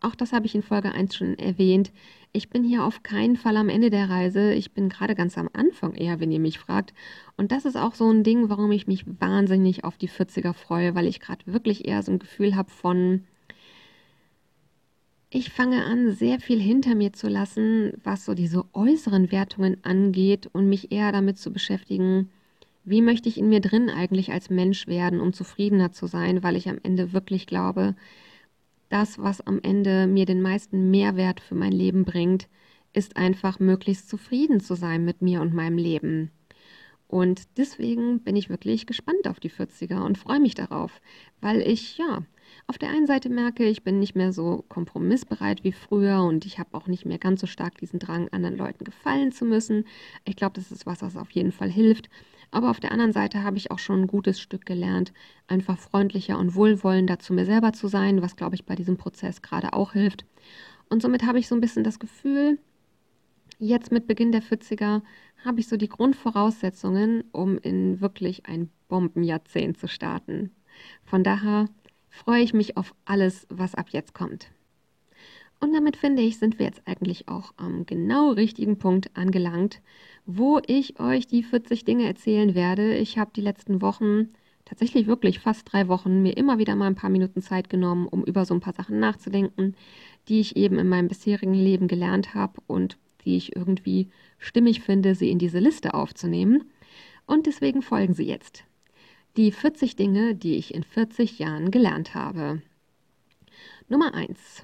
Auch 0.00 0.14
das 0.14 0.34
habe 0.34 0.44
ich 0.44 0.54
in 0.54 0.62
Folge 0.62 0.92
1 0.92 1.14
schon 1.14 1.38
erwähnt. 1.38 1.90
Ich 2.32 2.50
bin 2.50 2.62
hier 2.62 2.84
auf 2.84 3.02
keinen 3.02 3.36
Fall 3.36 3.56
am 3.56 3.70
Ende 3.70 3.88
der 3.88 4.10
Reise. 4.10 4.52
Ich 4.52 4.72
bin 4.72 4.90
gerade 4.90 5.14
ganz 5.14 5.38
am 5.38 5.48
Anfang 5.54 5.94
eher, 5.94 6.20
wenn 6.20 6.30
ihr 6.30 6.40
mich 6.40 6.58
fragt. 6.58 6.92
Und 7.38 7.52
das 7.52 7.64
ist 7.64 7.76
auch 7.76 7.94
so 7.94 8.10
ein 8.10 8.22
Ding, 8.22 8.50
warum 8.50 8.70
ich 8.70 8.86
mich 8.86 9.06
wahnsinnig 9.06 9.84
auf 9.84 9.96
die 9.96 10.10
40er 10.10 10.52
freue, 10.52 10.94
weil 10.94 11.06
ich 11.06 11.20
gerade 11.20 11.46
wirklich 11.46 11.88
eher 11.88 12.02
so 12.02 12.12
ein 12.12 12.18
Gefühl 12.18 12.54
habe 12.54 12.70
von, 12.70 13.24
ich 15.34 15.50
fange 15.50 15.84
an, 15.84 16.12
sehr 16.12 16.38
viel 16.38 16.60
hinter 16.60 16.94
mir 16.94 17.12
zu 17.12 17.28
lassen, 17.28 17.92
was 18.04 18.24
so 18.24 18.34
diese 18.34 18.64
äußeren 18.72 19.32
Wertungen 19.32 19.78
angeht 19.82 20.48
und 20.52 20.68
mich 20.68 20.92
eher 20.92 21.10
damit 21.10 21.38
zu 21.38 21.52
beschäftigen, 21.52 22.30
wie 22.84 23.02
möchte 23.02 23.28
ich 23.28 23.36
in 23.36 23.48
mir 23.48 23.60
drin 23.60 23.90
eigentlich 23.90 24.30
als 24.30 24.48
Mensch 24.48 24.86
werden, 24.86 25.20
um 25.20 25.32
zufriedener 25.32 25.90
zu 25.90 26.06
sein, 26.06 26.44
weil 26.44 26.54
ich 26.54 26.68
am 26.68 26.78
Ende 26.84 27.12
wirklich 27.12 27.48
glaube, 27.48 27.96
das, 28.90 29.18
was 29.18 29.40
am 29.40 29.58
Ende 29.60 30.06
mir 30.06 30.24
den 30.24 30.40
meisten 30.40 30.92
Mehrwert 30.92 31.40
für 31.40 31.56
mein 31.56 31.72
Leben 31.72 32.04
bringt, 32.04 32.46
ist 32.92 33.16
einfach 33.16 33.58
möglichst 33.58 34.08
zufrieden 34.08 34.60
zu 34.60 34.76
sein 34.76 35.04
mit 35.04 35.20
mir 35.20 35.40
und 35.40 35.52
meinem 35.52 35.78
Leben. 35.78 36.30
Und 37.08 37.42
deswegen 37.56 38.20
bin 38.20 38.36
ich 38.36 38.50
wirklich 38.50 38.86
gespannt 38.86 39.26
auf 39.26 39.40
die 39.40 39.50
40er 39.50 40.04
und 40.04 40.16
freue 40.16 40.38
mich 40.38 40.54
darauf, 40.54 41.00
weil 41.40 41.60
ich 41.60 41.98
ja 41.98 42.22
auf 42.66 42.78
der 42.78 42.88
einen 42.88 43.06
Seite 43.06 43.28
merke, 43.28 43.64
ich 43.64 43.84
bin 43.84 43.98
nicht 43.98 44.14
mehr 44.14 44.32
so 44.32 44.64
kompromissbereit 44.68 45.64
wie 45.64 45.72
früher 45.72 46.22
und 46.22 46.46
ich 46.46 46.58
habe 46.58 46.70
auch 46.72 46.86
nicht 46.86 47.04
mehr 47.04 47.18
ganz 47.18 47.40
so 47.40 47.46
stark 47.46 47.76
diesen 47.78 47.98
Drang, 47.98 48.28
anderen 48.28 48.56
Leuten 48.56 48.84
gefallen 48.84 49.32
zu 49.32 49.44
müssen. 49.44 49.84
Ich 50.24 50.36
glaube, 50.36 50.54
das 50.54 50.72
ist 50.72 50.86
was, 50.86 51.02
was 51.02 51.16
auf 51.16 51.30
jeden 51.30 51.52
Fall 51.52 51.70
hilft. 51.70 52.08
Aber 52.50 52.70
auf 52.70 52.80
der 52.80 52.92
anderen 52.92 53.12
Seite 53.12 53.42
habe 53.42 53.56
ich 53.56 53.70
auch 53.70 53.78
schon 53.78 54.02
ein 54.02 54.06
gutes 54.06 54.40
Stück 54.40 54.64
gelernt, 54.64 55.12
einfach 55.48 55.76
freundlicher 55.76 56.38
und 56.38 56.54
wohlwollender 56.54 57.18
zu 57.18 57.34
mir 57.34 57.44
selber 57.44 57.72
zu 57.72 57.88
sein, 57.88 58.22
was, 58.22 58.36
glaube 58.36 58.54
ich, 58.54 58.64
bei 58.64 58.76
diesem 58.76 58.96
Prozess 58.96 59.42
gerade 59.42 59.72
auch 59.72 59.92
hilft. 59.92 60.24
Und 60.88 61.02
somit 61.02 61.26
habe 61.26 61.38
ich 61.38 61.48
so 61.48 61.54
ein 61.54 61.60
bisschen 61.60 61.84
das 61.84 61.98
Gefühl, 61.98 62.58
jetzt 63.58 63.92
mit 63.92 64.06
Beginn 64.06 64.32
der 64.32 64.42
40er 64.42 65.02
habe 65.44 65.60
ich 65.60 65.68
so 65.68 65.76
die 65.76 65.88
Grundvoraussetzungen, 65.88 67.24
um 67.32 67.58
in 67.58 68.00
wirklich 68.00 68.46
ein 68.46 68.70
Bombenjahrzehnt 68.88 69.76
zu 69.76 69.88
starten. 69.88 70.50
Von 71.04 71.24
daher 71.24 71.68
freue 72.14 72.42
ich 72.42 72.54
mich 72.54 72.76
auf 72.76 72.94
alles, 73.04 73.46
was 73.50 73.74
ab 73.74 73.88
jetzt 73.90 74.14
kommt. 74.14 74.50
Und 75.60 75.72
damit 75.72 75.96
finde 75.96 76.22
ich, 76.22 76.38
sind 76.38 76.58
wir 76.58 76.66
jetzt 76.66 76.82
eigentlich 76.86 77.28
auch 77.28 77.52
am 77.56 77.86
genau 77.86 78.30
richtigen 78.30 78.78
Punkt 78.78 79.10
angelangt, 79.16 79.80
wo 80.26 80.60
ich 80.66 81.00
euch 81.00 81.26
die 81.26 81.42
40 81.42 81.84
Dinge 81.84 82.06
erzählen 82.06 82.54
werde. 82.54 82.96
Ich 82.96 83.18
habe 83.18 83.32
die 83.34 83.40
letzten 83.40 83.82
Wochen, 83.82 84.28
tatsächlich 84.64 85.06
wirklich 85.06 85.40
fast 85.40 85.72
drei 85.72 85.88
Wochen, 85.88 86.22
mir 86.22 86.36
immer 86.36 86.58
wieder 86.58 86.76
mal 86.76 86.86
ein 86.86 86.94
paar 86.94 87.10
Minuten 87.10 87.42
Zeit 87.42 87.68
genommen, 87.68 88.06
um 88.06 88.24
über 88.24 88.44
so 88.44 88.54
ein 88.54 88.60
paar 88.60 88.74
Sachen 88.74 89.00
nachzudenken, 89.00 89.74
die 90.28 90.40
ich 90.40 90.56
eben 90.56 90.78
in 90.78 90.88
meinem 90.88 91.08
bisherigen 91.08 91.54
Leben 91.54 91.88
gelernt 91.88 92.34
habe 92.34 92.60
und 92.66 92.96
die 93.24 93.36
ich 93.36 93.56
irgendwie 93.56 94.08
stimmig 94.38 94.80
finde, 94.80 95.14
sie 95.14 95.30
in 95.30 95.38
diese 95.38 95.58
Liste 95.58 95.94
aufzunehmen. 95.94 96.64
Und 97.26 97.46
deswegen 97.46 97.82
folgen 97.82 98.14
sie 98.14 98.26
jetzt. 98.26 98.64
Die 99.36 99.50
40 99.50 99.96
Dinge, 99.96 100.36
die 100.36 100.54
ich 100.54 100.72
in 100.72 100.84
40 100.84 101.40
Jahren 101.40 101.72
gelernt 101.72 102.14
habe. 102.14 102.62
Nummer 103.88 104.14
1. 104.14 104.62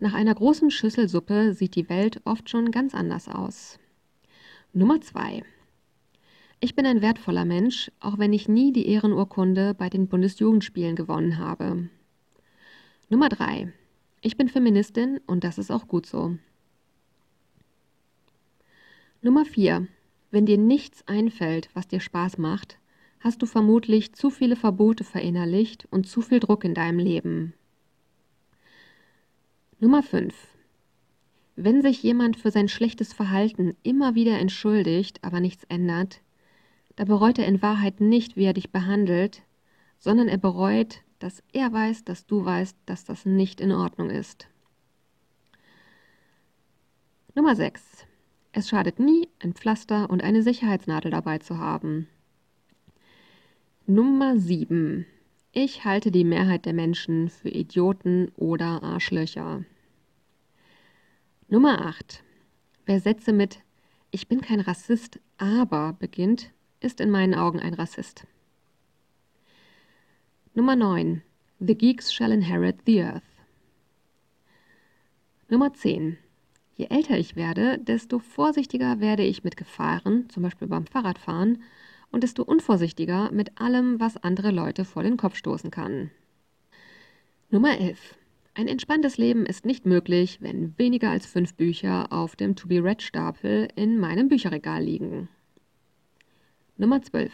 Nach 0.00 0.12
einer 0.12 0.34
großen 0.34 0.72
Schüssel 0.72 1.08
Suppe 1.08 1.54
sieht 1.54 1.76
die 1.76 1.88
Welt 1.88 2.20
oft 2.24 2.50
schon 2.50 2.72
ganz 2.72 2.96
anders 2.96 3.28
aus. 3.28 3.78
Nummer 4.72 5.00
2. 5.00 5.44
Ich 6.58 6.74
bin 6.74 6.84
ein 6.84 7.00
wertvoller 7.00 7.44
Mensch, 7.44 7.92
auch 8.00 8.18
wenn 8.18 8.32
ich 8.32 8.48
nie 8.48 8.72
die 8.72 8.88
Ehrenurkunde 8.88 9.72
bei 9.74 9.88
den 9.88 10.08
Bundesjugendspielen 10.08 10.96
gewonnen 10.96 11.38
habe. 11.38 11.88
Nummer 13.08 13.28
3. 13.28 13.72
Ich 14.20 14.36
bin 14.36 14.48
Feministin 14.48 15.20
und 15.28 15.44
das 15.44 15.58
ist 15.58 15.70
auch 15.70 15.86
gut 15.86 16.06
so. 16.06 16.36
Nummer 19.22 19.44
4. 19.44 19.86
Wenn 20.32 20.44
dir 20.44 20.58
nichts 20.58 21.06
einfällt, 21.06 21.70
was 21.74 21.86
dir 21.86 22.00
Spaß 22.00 22.38
macht, 22.38 22.78
hast 23.20 23.42
du 23.42 23.46
vermutlich 23.46 24.14
zu 24.14 24.30
viele 24.30 24.56
Verbote 24.56 25.04
verinnerlicht 25.04 25.86
und 25.90 26.06
zu 26.06 26.20
viel 26.20 26.40
Druck 26.40 26.64
in 26.64 26.74
deinem 26.74 26.98
Leben. 26.98 27.54
Nummer 29.78 30.02
5. 30.02 30.34
Wenn 31.56 31.82
sich 31.82 32.02
jemand 32.02 32.36
für 32.36 32.50
sein 32.50 32.68
schlechtes 32.68 33.12
Verhalten 33.12 33.76
immer 33.82 34.14
wieder 34.14 34.38
entschuldigt, 34.38 35.24
aber 35.24 35.40
nichts 35.40 35.64
ändert, 35.64 36.20
da 36.96 37.04
bereut 37.04 37.38
er 37.38 37.46
in 37.46 37.62
Wahrheit 37.62 38.00
nicht, 38.00 38.36
wie 38.36 38.44
er 38.44 38.54
dich 38.54 38.70
behandelt, 38.70 39.42
sondern 39.98 40.28
er 40.28 40.38
bereut, 40.38 41.02
dass 41.18 41.42
er 41.52 41.72
weiß, 41.72 42.04
dass 42.04 42.26
du 42.26 42.44
weißt, 42.44 42.76
dass 42.86 43.04
das 43.04 43.24
nicht 43.24 43.60
in 43.60 43.72
Ordnung 43.72 44.10
ist. 44.10 44.48
Nummer 47.34 47.54
6. 47.54 48.06
Es 48.52 48.68
schadet 48.70 48.98
nie, 48.98 49.28
ein 49.40 49.52
Pflaster 49.52 50.08
und 50.08 50.22
eine 50.22 50.42
Sicherheitsnadel 50.42 51.10
dabei 51.10 51.38
zu 51.38 51.58
haben. 51.58 52.08
Nummer 53.88 54.36
7. 54.36 55.06
Ich 55.52 55.84
halte 55.84 56.10
die 56.10 56.24
Mehrheit 56.24 56.66
der 56.66 56.72
Menschen 56.72 57.28
für 57.28 57.50
Idioten 57.50 58.32
oder 58.34 58.82
Arschlöcher. 58.82 59.64
Nummer 61.46 61.86
8. 61.86 62.24
Wer 62.84 62.98
Sätze 62.98 63.32
mit 63.32 63.62
Ich 64.10 64.26
bin 64.26 64.40
kein 64.40 64.58
Rassist, 64.58 65.20
aber 65.38 65.92
beginnt, 65.92 66.50
ist 66.80 67.00
in 67.00 67.12
meinen 67.12 67.36
Augen 67.36 67.60
ein 67.60 67.74
Rassist. 67.74 68.26
Nummer 70.52 70.74
9. 70.74 71.22
The 71.60 71.76
Geeks 71.76 72.12
shall 72.12 72.32
inherit 72.32 72.80
the 72.86 73.04
earth. 73.04 73.22
Nummer 75.48 75.72
10. 75.72 76.18
Je 76.74 76.86
älter 76.90 77.16
ich 77.18 77.36
werde, 77.36 77.78
desto 77.78 78.18
vorsichtiger 78.18 78.98
werde 78.98 79.22
ich 79.22 79.44
mit 79.44 79.56
Gefahren, 79.56 80.28
zum 80.28 80.42
Beispiel 80.42 80.66
beim 80.66 80.86
Fahrradfahren, 80.86 81.62
und 82.16 82.22
desto 82.22 82.42
unvorsichtiger 82.42 83.30
mit 83.30 83.60
allem, 83.60 84.00
was 84.00 84.16
andere 84.16 84.50
Leute 84.50 84.86
vor 84.86 85.02
den 85.02 85.18
Kopf 85.18 85.36
stoßen 85.36 85.70
kann. 85.70 86.10
Nummer 87.50 87.78
11. 87.78 88.16
Ein 88.54 88.68
entspanntes 88.68 89.18
Leben 89.18 89.44
ist 89.44 89.66
nicht 89.66 89.84
möglich, 89.84 90.38
wenn 90.40 90.72
weniger 90.78 91.10
als 91.10 91.26
fünf 91.26 91.52
Bücher 91.52 92.10
auf 92.10 92.34
dem 92.34 92.56
To-Be-Read-Stapel 92.56 93.68
in 93.76 93.98
meinem 93.98 94.30
Bücherregal 94.30 94.82
liegen. 94.82 95.28
Nummer 96.78 97.02
12. 97.02 97.30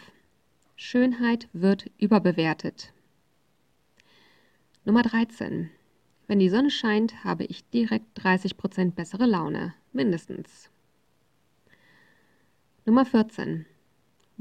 Schönheit 0.75 1.47
wird 1.53 1.89
überbewertet. 1.97 2.91
Nummer 4.83 5.03
13. 5.03 5.69
Wenn 6.27 6.39
die 6.39 6.49
Sonne 6.49 6.71
scheint, 6.71 7.23
habe 7.23 7.45
ich 7.45 7.63
direkt 7.69 8.19
30% 8.19 8.91
bessere 8.91 9.27
Laune, 9.27 9.75
mindestens. 9.93 10.69
Nummer 12.85 13.05
14. 13.05 13.65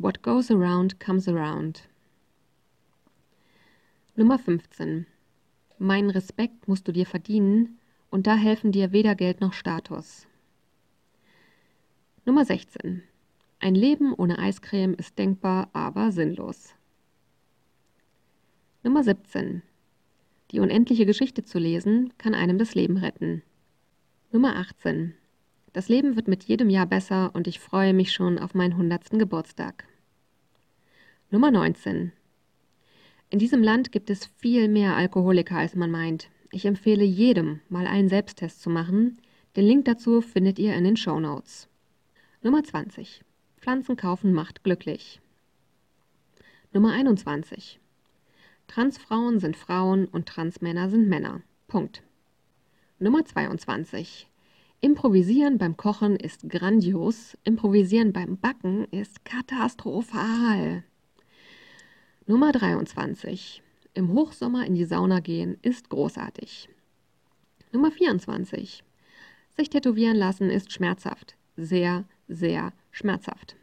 What 0.02 0.20
goes 0.20 0.50
around 0.50 0.98
comes 0.98 1.28
around. 1.28 1.88
Nummer 4.16 4.36
15. 4.36 5.06
Meinen 5.78 6.10
Respekt 6.10 6.66
musst 6.66 6.88
du 6.88 6.92
dir 6.92 7.06
verdienen 7.06 7.78
und 8.10 8.26
da 8.26 8.34
helfen 8.34 8.72
dir 8.72 8.90
weder 8.90 9.14
Geld 9.14 9.40
noch 9.40 9.52
Status. 9.52 10.26
Nummer 12.24 12.44
16. 12.44 13.04
Ein 13.60 13.76
Leben 13.76 14.12
ohne 14.12 14.40
Eiscreme 14.40 14.94
ist 14.94 15.20
denkbar, 15.20 15.70
aber 15.72 16.10
sinnlos. 16.10 16.74
Nummer 18.82 19.04
17. 19.04 19.62
Die 20.50 20.58
unendliche 20.58 21.06
Geschichte 21.06 21.44
zu 21.44 21.60
lesen 21.60 22.12
kann 22.18 22.34
einem 22.34 22.58
das 22.58 22.74
Leben 22.74 22.96
retten. 22.96 23.44
Nummer 24.32 24.56
18. 24.56 25.14
Das 25.72 25.88
Leben 25.88 26.16
wird 26.16 26.26
mit 26.26 26.42
jedem 26.42 26.70
Jahr 26.70 26.86
besser 26.86 27.30
und 27.34 27.46
ich 27.46 27.60
freue 27.60 27.94
mich 27.94 28.10
schon 28.10 28.40
auf 28.40 28.52
meinen 28.52 28.72
100. 28.72 29.10
Geburtstag. 29.10 29.86
Nummer 31.32 31.50
19. 31.50 32.12
In 33.30 33.38
diesem 33.38 33.62
Land 33.62 33.90
gibt 33.90 34.10
es 34.10 34.26
viel 34.36 34.68
mehr 34.68 34.96
Alkoholiker, 34.96 35.56
als 35.56 35.74
man 35.74 35.90
meint. 35.90 36.28
Ich 36.50 36.66
empfehle 36.66 37.04
jedem, 37.04 37.60
mal 37.70 37.86
einen 37.86 38.10
Selbsttest 38.10 38.60
zu 38.60 38.68
machen. 38.68 39.16
Den 39.56 39.64
Link 39.64 39.86
dazu 39.86 40.20
findet 40.20 40.58
ihr 40.58 40.74
in 40.74 40.84
den 40.84 40.98
Show 40.98 41.18
Notes. 41.18 41.68
Nummer 42.42 42.62
20. 42.62 43.22
Pflanzen 43.56 43.96
kaufen 43.96 44.34
macht 44.34 44.62
glücklich. 44.62 45.22
Nummer 46.74 46.92
21. 46.92 47.80
Transfrauen 48.66 49.40
sind 49.40 49.56
Frauen 49.56 50.08
und 50.08 50.28
Transmänner 50.28 50.90
sind 50.90 51.08
Männer. 51.08 51.40
Punkt. 51.66 52.02
Nummer 52.98 53.24
22. 53.24 54.28
Improvisieren 54.82 55.56
beim 55.56 55.78
Kochen 55.78 56.14
ist 56.16 56.50
grandios, 56.50 57.38
Improvisieren 57.42 58.12
beim 58.12 58.36
Backen 58.36 58.84
ist 58.90 59.24
katastrophal. 59.24 60.84
Nummer 62.32 62.50
23. 62.50 63.62
Im 63.92 64.14
Hochsommer 64.14 64.64
in 64.64 64.74
die 64.74 64.86
Sauna 64.86 65.20
gehen 65.20 65.58
ist 65.60 65.90
großartig. 65.90 66.70
Nummer 67.72 67.90
24. 67.90 68.82
Sich 69.54 69.68
tätowieren 69.68 70.16
lassen 70.16 70.48
ist 70.48 70.72
schmerzhaft. 70.72 71.36
Sehr, 71.58 72.06
sehr 72.28 72.72
schmerzhaft. 72.90 73.56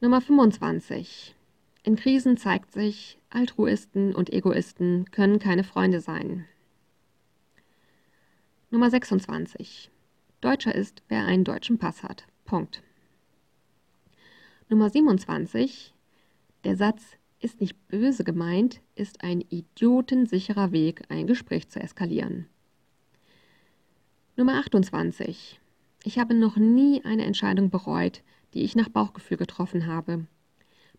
Nummer 0.00 0.20
25. 0.20 1.36
In 1.84 1.94
Krisen 1.94 2.36
zeigt 2.36 2.72
sich, 2.72 3.20
Altruisten 3.30 4.12
und 4.12 4.32
Egoisten 4.32 5.08
können 5.12 5.38
keine 5.38 5.62
Freunde 5.62 6.00
sein. 6.00 6.44
Nummer 8.70 8.90
26. 8.90 9.92
Deutscher 10.40 10.74
ist, 10.74 11.04
wer 11.06 11.24
einen 11.24 11.44
deutschen 11.44 11.78
Pass 11.78 12.02
hat. 12.02 12.26
Punkt. 12.44 12.82
Nummer 14.68 14.90
27. 14.90 15.93
Der 16.64 16.76
Satz 16.76 17.02
ist 17.40 17.60
nicht 17.60 17.88
böse 17.88 18.24
gemeint, 18.24 18.80
ist 18.94 19.22
ein 19.22 19.42
idiotensicherer 19.42 20.72
Weg, 20.72 21.02
ein 21.10 21.26
Gespräch 21.26 21.68
zu 21.68 21.78
eskalieren. 21.78 22.46
Nummer 24.36 24.54
28. 24.54 25.60
Ich 26.04 26.18
habe 26.18 26.32
noch 26.32 26.56
nie 26.56 27.04
eine 27.04 27.26
Entscheidung 27.26 27.68
bereut, 27.68 28.22
die 28.54 28.62
ich 28.62 28.76
nach 28.76 28.88
Bauchgefühl 28.88 29.36
getroffen 29.36 29.86
habe. 29.86 30.26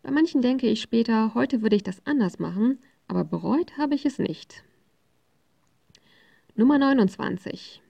Bei 0.03 0.11
manchen 0.11 0.43
denke 0.43 0.67
ich 0.67 0.81
später, 0.81 1.33
heute 1.33 1.63
würde 1.63 1.75
ich 1.75 1.83
das 1.83 2.05
anders 2.05 2.37
machen, 2.37 2.77
aber 3.07 3.23
bereut 3.23 3.75
habe 3.77 3.95
ich 3.95 4.05
es 4.05 4.19
nicht. 4.19 4.63
Nummer 6.55 6.77
29. 6.77 7.81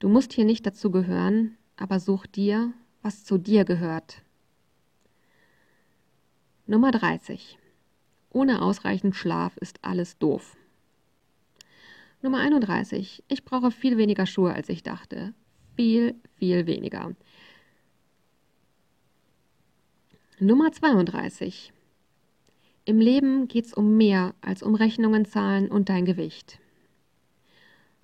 Du 0.00 0.08
musst 0.08 0.32
hier 0.32 0.44
nicht 0.44 0.66
dazu 0.66 0.90
gehören, 0.90 1.56
aber 1.76 2.00
such 2.00 2.26
dir, 2.26 2.72
was 3.00 3.24
zu 3.24 3.38
dir 3.38 3.64
gehört. 3.64 4.21
Nummer 6.66 6.92
30. 6.92 7.58
Ohne 8.30 8.62
ausreichend 8.62 9.16
Schlaf 9.16 9.56
ist 9.56 9.80
alles 9.82 10.16
doof. 10.18 10.56
Nummer 12.22 12.38
31. 12.38 13.24
Ich 13.26 13.44
brauche 13.44 13.72
viel 13.72 13.98
weniger 13.98 14.26
Schuhe, 14.26 14.54
als 14.54 14.68
ich 14.68 14.84
dachte. 14.84 15.34
Viel, 15.74 16.14
viel 16.36 16.66
weniger. 16.66 17.16
Nummer 20.38 20.70
32. 20.70 21.72
Im 22.84 23.00
Leben 23.00 23.48
geht 23.48 23.66
es 23.66 23.74
um 23.74 23.96
mehr 23.96 24.34
als 24.40 24.62
um 24.62 24.76
Rechnungen, 24.76 25.24
Zahlen 25.24 25.68
und 25.68 25.88
dein 25.88 26.04
Gewicht. 26.04 26.60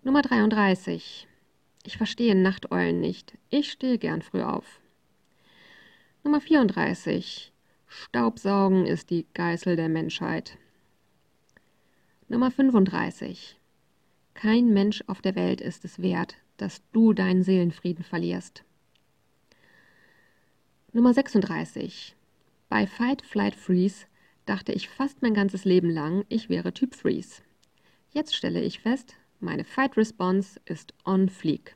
Nummer 0.02 0.22
33. 0.22 1.28
Ich 1.84 1.96
verstehe 1.96 2.34
Nachteulen 2.34 3.00
nicht. 3.00 3.38
Ich 3.50 3.70
stehe 3.70 3.98
gern 3.98 4.22
früh 4.22 4.42
auf. 4.42 4.80
Nummer 6.24 6.40
34. 6.40 7.52
Staubsaugen 7.88 8.86
ist 8.86 9.10
die 9.10 9.26
Geißel 9.34 9.74
der 9.76 9.88
Menschheit. 9.88 10.58
Nummer 12.28 12.50
35. 12.50 13.58
Kein 14.34 14.72
Mensch 14.72 15.02
auf 15.06 15.22
der 15.22 15.34
Welt 15.34 15.60
ist 15.60 15.84
es 15.84 16.00
wert, 16.00 16.36
dass 16.58 16.82
du 16.92 17.14
deinen 17.14 17.42
Seelenfrieden 17.42 18.04
verlierst. 18.04 18.62
Nummer 20.92 21.14
36. 21.14 22.14
Bei 22.68 22.86
Fight, 22.86 23.22
Flight, 23.22 23.54
Freeze 23.54 24.06
dachte 24.44 24.72
ich 24.72 24.88
fast 24.88 25.22
mein 25.22 25.34
ganzes 25.34 25.64
Leben 25.64 25.90
lang, 25.90 26.24
ich 26.28 26.48
wäre 26.48 26.72
Typ 26.74 26.94
Freeze. 26.94 27.42
Jetzt 28.12 28.34
stelle 28.34 28.62
ich 28.62 28.80
fest, 28.80 29.16
meine 29.40 29.64
Fight 29.64 29.96
Response 29.96 30.60
ist 30.66 30.92
on 31.04 31.28
fleek. 31.28 31.74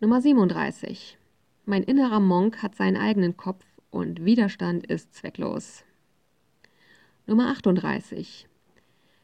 Nummer 0.00 0.20
37. 0.20 1.18
Mein 1.66 1.82
innerer 1.82 2.20
Monk 2.20 2.62
hat 2.62 2.74
seinen 2.74 2.98
eigenen 2.98 3.38
Kopf 3.38 3.64
und 3.90 4.22
Widerstand 4.22 4.86
ist 4.86 5.14
zwecklos. 5.14 5.82
Nummer 7.26 7.48
38. 7.48 8.46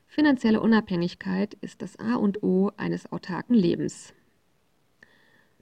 Finanzielle 0.06 0.62
Unabhängigkeit 0.62 1.52
ist 1.60 1.82
das 1.82 1.98
A 1.98 2.14
und 2.14 2.42
O 2.42 2.72
eines 2.78 3.12
autarken 3.12 3.54
Lebens. 3.54 4.14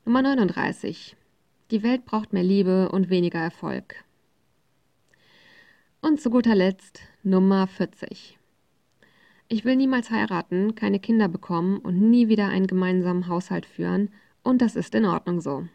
Nummer 0.05 0.23
39. 0.23 1.17
Die 1.73 1.83
Welt 1.83 2.05
braucht 2.05 2.33
mehr 2.33 2.45
Liebe 2.45 2.91
und 2.91 3.11
weniger 3.11 3.41
Erfolg. 3.41 4.05
Und 6.01 6.21
zu 6.21 6.31
guter 6.31 6.55
Letzt 6.55 7.01
Nummer 7.25 7.67
40. 7.67 8.39
Ich 9.49 9.65
will 9.65 9.75
niemals 9.75 10.11
heiraten, 10.13 10.77
keine 10.77 11.01
Kinder 11.01 11.27
bekommen 11.27 11.79
und 11.79 11.99
nie 12.09 12.29
wieder 12.29 12.47
einen 12.47 12.69
gemeinsamen 12.69 13.27
Haushalt 13.27 13.67
führen, 13.67 14.11
und 14.45 14.63
das 14.63 14.77
ist 14.77 14.95
in 14.95 15.07
Ordnung 15.07 15.41
so. 15.41 15.67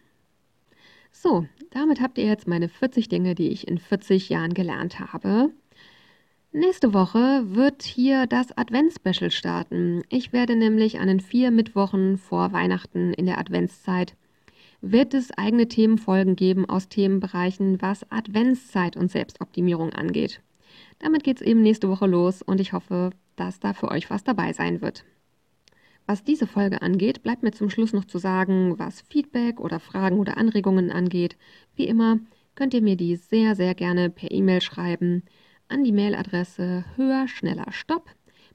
So, 1.13 1.45
damit 1.71 2.01
habt 2.01 2.17
ihr 2.17 2.25
jetzt 2.25 2.47
meine 2.47 2.67
40 2.67 3.07
Dinge, 3.07 3.33
die 3.33 3.47
ich 3.47 3.67
in 3.67 3.77
40 3.77 4.27
Jahren 4.27 4.53
gelernt 4.53 4.99
habe. 4.99 5.51
Nächste 6.51 6.93
Woche 6.93 7.43
wird 7.55 7.83
hier 7.83 8.27
das 8.27 8.55
Adventsspecial 8.57 9.31
starten. 9.31 10.03
Ich 10.09 10.33
werde 10.33 10.55
nämlich 10.57 10.99
an 10.99 11.07
den 11.07 11.21
vier 11.21 11.49
Mittwochen 11.49 12.17
vor 12.17 12.51
Weihnachten 12.51 13.13
in 13.13 13.25
der 13.25 13.39
Adventszeit 13.39 14.15
wird 14.83 15.13
es 15.13 15.31
eigene 15.37 15.69
Themenfolgen 15.69 16.35
geben 16.35 16.67
aus 16.69 16.89
Themenbereichen, 16.89 17.81
was 17.81 18.05
Adventszeit 18.11 18.97
und 18.97 19.09
Selbstoptimierung 19.09 19.93
angeht. 19.93 20.41
Damit 20.99 21.23
geht 21.23 21.37
es 21.37 21.47
eben 21.47 21.61
nächste 21.61 21.87
Woche 21.87 22.05
los 22.05 22.41
und 22.41 22.59
ich 22.59 22.73
hoffe, 22.73 23.11
dass 23.37 23.61
da 23.61 23.73
für 23.73 23.89
euch 23.89 24.09
was 24.09 24.25
dabei 24.25 24.51
sein 24.51 24.81
wird. 24.81 25.05
Was 26.05 26.23
diese 26.23 26.47
Folge 26.47 26.81
angeht, 26.81 27.23
bleibt 27.23 27.43
mir 27.43 27.51
zum 27.51 27.69
Schluss 27.69 27.93
noch 27.93 28.05
zu 28.05 28.17
sagen, 28.17 28.77
was 28.77 29.01
Feedback 29.01 29.59
oder 29.59 29.79
Fragen 29.79 30.19
oder 30.19 30.37
Anregungen 30.37 30.91
angeht. 30.91 31.37
Wie 31.75 31.87
immer 31.87 32.19
könnt 32.55 32.73
ihr 32.73 32.81
mir 32.81 32.97
die 32.97 33.15
sehr, 33.15 33.55
sehr 33.55 33.73
gerne 33.73 34.09
per 34.09 34.31
E-Mail 34.31 34.61
schreiben 34.61 35.23
an 35.69 35.83
die 35.83 35.93
Mailadresse 35.93 36.85
höher, 36.95 37.27
schneller, 37.27 37.71
stopp 37.71 38.09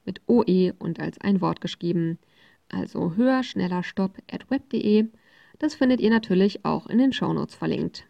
mit 0.05 0.21
OE 0.27 0.73
und 0.79 0.99
als 0.99 1.19
ein 1.19 1.41
Wort 1.41 1.59
geschrieben. 1.59 2.19
Also 2.69 3.15
höher, 3.15 3.43
schneller, 3.43 3.83
stopp 3.83 4.17
at 4.31 4.49
web.de 4.49 5.07
das 5.59 5.75
findet 5.75 5.99
ihr 5.99 6.09
natürlich 6.09 6.63
auch 6.63 6.87
in 6.87 6.97
den 6.97 7.11
Shownotes 7.11 7.53
verlinkt. 7.53 8.05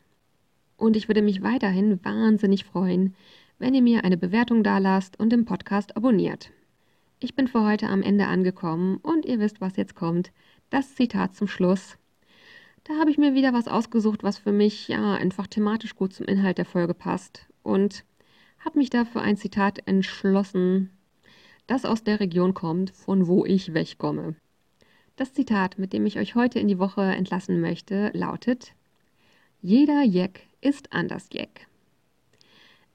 Und 0.77 0.95
ich 0.95 1.09
würde 1.09 1.23
mich 1.23 1.41
weiterhin 1.41 2.03
wahnsinnig 2.05 2.63
freuen, 2.63 3.15
wenn 3.57 3.73
ihr 3.73 3.81
mir 3.81 4.05
eine 4.05 4.17
Bewertung 4.17 4.63
dalasst 4.63 5.19
und 5.19 5.31
den 5.31 5.45
Podcast 5.45 5.97
abonniert. 5.97 6.51
Ich 7.21 7.35
bin 7.35 7.49
für 7.49 7.65
heute 7.65 7.87
am 7.87 8.01
Ende 8.01 8.27
angekommen 8.27 8.95
und 8.97 9.25
ihr 9.25 9.39
wisst, 9.39 9.59
was 9.59 9.75
jetzt 9.75 9.93
kommt. 9.93 10.31
Das 10.69 10.95
Zitat 10.95 11.35
zum 11.35 11.49
Schluss. 11.49 11.97
Da 12.85 12.93
habe 12.93 13.11
ich 13.11 13.17
mir 13.17 13.33
wieder 13.33 13.51
was 13.51 13.67
ausgesucht, 13.67 14.23
was 14.23 14.37
für 14.37 14.53
mich 14.53 14.87
ja 14.87 15.15
einfach 15.15 15.45
thematisch 15.45 15.95
gut 15.95 16.13
zum 16.13 16.27
Inhalt 16.27 16.57
der 16.57 16.65
Folge 16.65 16.93
passt 16.93 17.47
und 17.61 18.05
habe 18.59 18.79
mich 18.79 18.89
dafür 18.89 19.21
ein 19.21 19.35
Zitat 19.35 19.85
entschlossen, 19.85 20.91
das 21.67 21.83
aus 21.83 22.05
der 22.05 22.21
Region 22.21 22.53
kommt, 22.53 22.91
von 22.91 23.27
wo 23.27 23.43
ich 23.43 23.73
wegkomme. 23.73 24.35
Das 25.17 25.33
Zitat, 25.33 25.77
mit 25.77 25.91
dem 25.91 26.05
ich 26.05 26.19
euch 26.19 26.35
heute 26.35 26.59
in 26.59 26.69
die 26.69 26.79
Woche 26.79 27.01
entlassen 27.01 27.59
möchte, 27.59 28.11
lautet: 28.13 28.71
Jeder 29.61 30.03
Jack 30.03 30.39
ist 30.61 30.93
anders 30.93 31.27
Jack. 31.33 31.67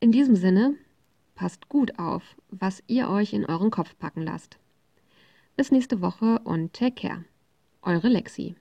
In 0.00 0.12
diesem 0.12 0.34
Sinne, 0.34 0.76
passt 1.34 1.68
gut 1.68 1.98
auf, 1.98 2.22
was 2.50 2.82
ihr 2.86 3.08
euch 3.08 3.32
in 3.32 3.44
euren 3.44 3.70
Kopf 3.70 3.96
packen 3.98 4.22
lasst. 4.22 4.58
Bis 5.56 5.70
nächste 5.70 6.00
Woche 6.00 6.40
und 6.44 6.72
take 6.72 7.08
care. 7.08 7.24
Eure 7.82 8.08
Lexi. 8.08 8.56